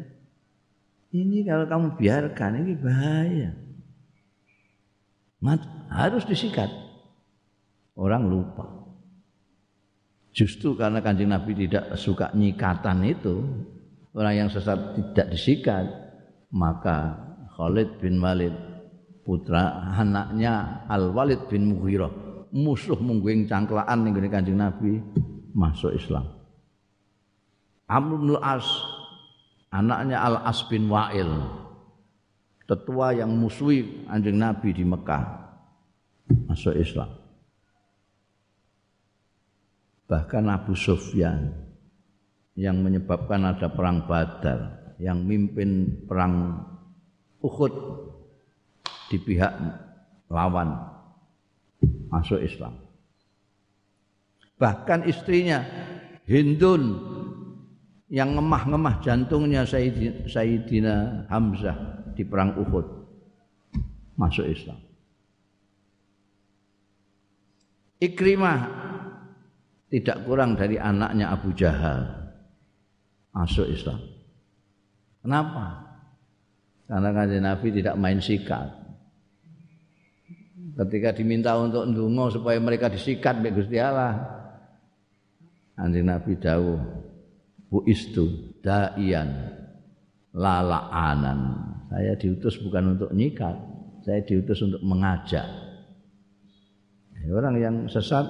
Ini 1.12 1.44
kalau 1.44 1.68
kamu 1.68 1.88
biarkan 2.00 2.64
ini 2.64 2.74
bahaya. 2.80 3.52
Mat, 5.44 5.60
harus 5.92 6.24
disikat. 6.24 6.72
Orang 8.00 8.32
lupa. 8.32 8.64
Justru 10.34 10.74
karena 10.74 11.04
kanjeng 11.04 11.30
Nabi 11.30 11.68
tidak 11.68 11.94
suka 12.00 12.32
nyikatan 12.34 13.04
itu, 13.06 13.44
orang 14.16 14.48
yang 14.48 14.50
sesat 14.50 14.98
tidak 14.98 15.28
disikat, 15.30 15.86
maka 16.50 17.20
Khalid 17.54 18.02
bin 18.02 18.18
Walid 18.18 18.73
putra 19.24 19.96
anaknya 19.96 20.86
Al 20.92 21.10
Walid 21.16 21.48
bin 21.48 21.72
Mughirah. 21.72 22.12
Musuh 22.54 23.00
mungguing 23.00 23.50
cangklaan 23.50 24.06
ning 24.06 24.14
kanjeng 24.30 24.60
Nabi 24.60 25.02
masuk 25.58 25.96
Islam. 25.98 26.30
Amr 27.90 28.22
bin 28.22 28.30
As 28.38 28.68
anaknya 29.74 30.22
Al 30.22 30.38
As 30.46 30.62
bin 30.70 30.86
Wa'il. 30.86 31.32
Tetua 32.64 33.12
yang 33.12 33.34
musuhi 33.34 34.06
anjing 34.08 34.38
Nabi 34.38 34.72
di 34.72 34.86
Mekah 34.86 35.24
masuk 36.48 36.78
Islam. 36.78 37.10
Bahkan 40.08 40.44
Abu 40.46 40.78
Sufyan 40.78 41.52
yang 42.54 42.86
menyebabkan 42.86 43.50
ada 43.50 43.66
perang 43.74 44.06
Badar, 44.06 44.94
yang 45.02 45.26
mimpin 45.26 46.06
perang 46.06 46.62
Uhud 47.42 47.74
di 49.14 49.22
pihak 49.22 49.54
lawan 50.34 50.74
masuk 52.10 52.42
Islam. 52.42 52.74
Bahkan 54.58 55.06
istrinya 55.06 55.62
Hindun 56.26 56.98
yang 58.10 58.34
ngemah-ngemah 58.34 59.06
jantungnya 59.06 59.70
Sayyidina 59.70 61.28
Hamzah 61.30 61.78
di 62.18 62.26
perang 62.26 62.58
Uhud 62.58 62.88
masuk 64.18 64.50
Islam. 64.50 64.82
Ikrimah 68.02 68.60
tidak 69.94 70.26
kurang 70.26 70.58
dari 70.58 70.82
anaknya 70.82 71.30
Abu 71.30 71.54
Jahal 71.54 72.34
masuk 73.30 73.70
Islam. 73.70 74.02
Kenapa? 75.22 75.94
Karena 76.90 77.10
kanjeng 77.16 77.44
Nabi 77.48 77.68
tidak 77.72 77.96
main 77.96 78.20
sikat. 78.20 78.83
Ketika 80.74 81.14
diminta 81.14 81.54
untuk 81.54 81.86
ndonga 81.86 82.34
supaya 82.34 82.58
mereka 82.58 82.90
disikat 82.90 83.38
oleh 83.38 83.54
Gusti 83.54 83.78
Allah, 83.78 84.18
kanjeng 85.78 86.10
Nabi 86.10 86.34
dawuh, 86.34 86.82
"Bu 87.70 87.86
istu 87.86 88.58
daian 88.66 89.54
lalaanan." 90.34 91.62
Saya 91.94 92.18
diutus 92.18 92.58
bukan 92.58 92.98
untuk 92.98 93.14
nyikat, 93.14 93.54
saya 94.02 94.26
diutus 94.26 94.66
untuk 94.66 94.82
mengajak. 94.82 95.46
Orang 97.30 97.56
yang 97.62 97.76
sesat 97.86 98.26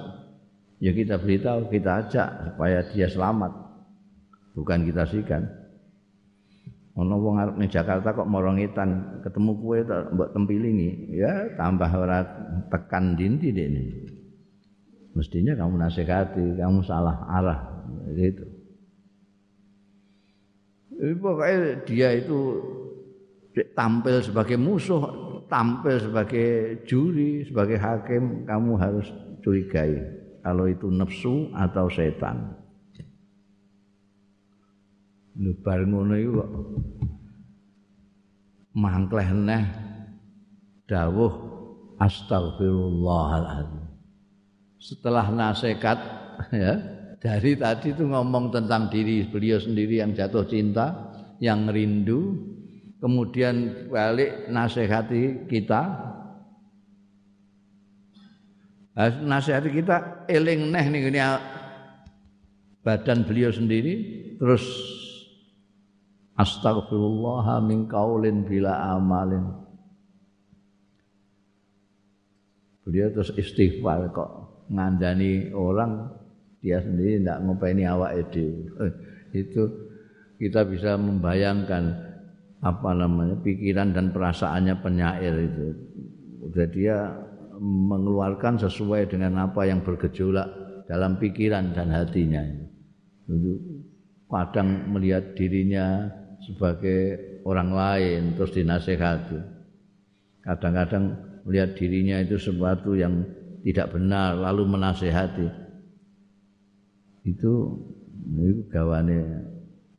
ya 0.84 0.92
kita 0.92 1.16
beritahu, 1.16 1.72
kita 1.72 2.06
ajak 2.06 2.28
supaya 2.52 2.84
dia 2.92 3.08
selamat. 3.08 3.52
Bukan 4.52 4.84
kita 4.84 5.08
sikan. 5.08 5.63
Ono 6.94 7.18
wong 7.18 7.42
arep 7.42 7.58
ning 7.58 7.66
Jakarta 7.66 8.14
kok 8.14 8.30
morongitan, 8.30 9.18
ketemu 9.26 9.82
tak 9.82 10.14
mbok 10.14 10.30
tempilingi, 10.30 11.10
ya 11.10 11.50
tambah 11.58 11.90
ora 11.90 12.22
tekan 12.70 13.18
dinti 13.18 13.50
ini. 13.50 13.82
Mestinya 15.18 15.58
kamu 15.58 15.74
nasihati, 15.74 16.54
kamu 16.54 16.86
salah 16.86 17.18
arah 17.34 17.60
gitu. 18.14 18.46
Ini 20.94 21.18
pokoknya 21.18 21.82
dia 21.82 22.14
itu 22.14 22.62
tampil 23.74 24.22
sebagai 24.22 24.54
musuh, 24.54 25.02
tampil 25.50 25.98
sebagai 25.98 26.78
juri, 26.86 27.42
sebagai 27.42 27.74
hakim, 27.74 28.46
kamu 28.46 28.78
harus 28.78 29.10
curigai 29.42 29.98
kalau 30.46 30.70
itu 30.70 30.86
nafsu 30.94 31.50
atau 31.58 31.90
setan. 31.90 32.63
Lebar 35.34 35.82
ngono 35.82 36.14
iku 36.14 36.30
kok 36.38 36.50
mangkleh 38.74 39.28
neh 39.34 39.64
dawuh 40.86 41.34
astagfirullahaladzim. 41.98 43.86
Setelah 44.78 45.26
nasihat 45.34 45.98
ya 46.54 46.72
dari 47.18 47.56
tadi 47.58 47.96
itu 47.96 48.04
ngomong 48.06 48.54
tentang 48.54 48.92
diri 48.92 49.26
beliau 49.26 49.58
sendiri 49.58 50.04
yang 50.04 50.12
jatuh 50.12 50.44
cinta, 50.46 50.92
yang 51.42 51.66
rindu, 51.66 52.36
kemudian 53.00 53.88
balik 53.90 54.46
nasihati 54.48 55.50
kita 55.50 55.82
nasihat 59.26 59.66
kita 59.66 60.24
eling 60.30 60.70
neh 60.70 60.86
nih 60.86 61.12
badan 62.86 63.26
beliau 63.26 63.50
sendiri 63.50 63.94
terus 64.38 64.62
astagfirullah 66.38 67.62
min 67.62 67.86
kaulin 67.86 68.42
bila 68.46 68.94
amalin. 68.94 69.44
Beliau 72.84 73.08
terus 73.16 73.32
istighfar 73.38 74.12
kok 74.12 74.30
ngandani 74.68 75.52
orang 75.56 76.10
dia 76.60 76.80
sendiri 76.80 77.20
tidak 77.20 77.40
ngopeni 77.44 77.84
awak 77.84 78.12
itu 78.16 78.64
itu 79.36 79.62
kita 80.36 80.64
bisa 80.68 80.96
membayangkan 80.96 81.96
apa 82.64 82.90
namanya 82.96 83.36
pikiran 83.44 83.92
dan 83.92 84.12
perasaannya 84.12 84.74
penyair 84.80 85.34
itu. 85.36 85.68
Udah 86.48 86.66
dia 86.68 86.96
mengeluarkan 87.60 88.60
sesuai 88.60 89.12
dengan 89.12 89.48
apa 89.48 89.68
yang 89.68 89.84
bergejolak 89.84 90.48
dalam 90.88 91.16
pikiran 91.20 91.72
dan 91.76 91.92
hatinya. 91.92 92.40
Kadang 94.28 94.92
melihat 94.92 95.36
dirinya 95.36 96.08
sebagai 96.44 97.00
orang 97.44 97.70
lain 97.72 98.20
terus 98.36 98.52
dinasehati. 98.52 99.38
Kadang-kadang 100.44 101.04
melihat 101.48 101.76
dirinya 101.76 102.20
itu 102.20 102.36
sesuatu 102.36 102.92
yang 102.92 103.24
tidak 103.64 103.96
benar 103.96 104.36
lalu 104.36 104.68
menasehati. 104.68 105.48
Itu 107.24 107.52
itu 108.24 108.68
gawane 108.68 109.18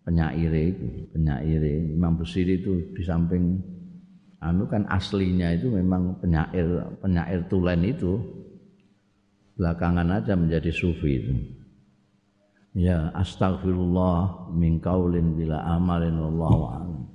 penyair 0.05 0.53
itu, 0.53 1.09
penyair 1.13 1.61
Imam 1.93 2.13
Busiri 2.17 2.61
itu 2.61 2.93
di 2.93 3.01
samping 3.01 3.57
anu 4.37 4.69
kan 4.69 4.85
aslinya 4.85 5.57
itu 5.57 5.73
memang 5.73 6.21
penyair 6.21 6.93
penyair 7.01 7.41
tulen 7.49 7.81
itu 7.81 8.21
belakangan 9.57 10.21
aja 10.21 10.37
menjadi 10.37 10.69
sufi 10.69 11.11
itu. 11.25 11.33
Ya 12.75 13.07
astagfirullah 13.15 14.51
min 14.51 14.83
kaulin 14.83 15.39
bila 15.39 15.63
amalin 15.63 16.19
wallahu 16.19 16.61
a'lam. 16.75 17.14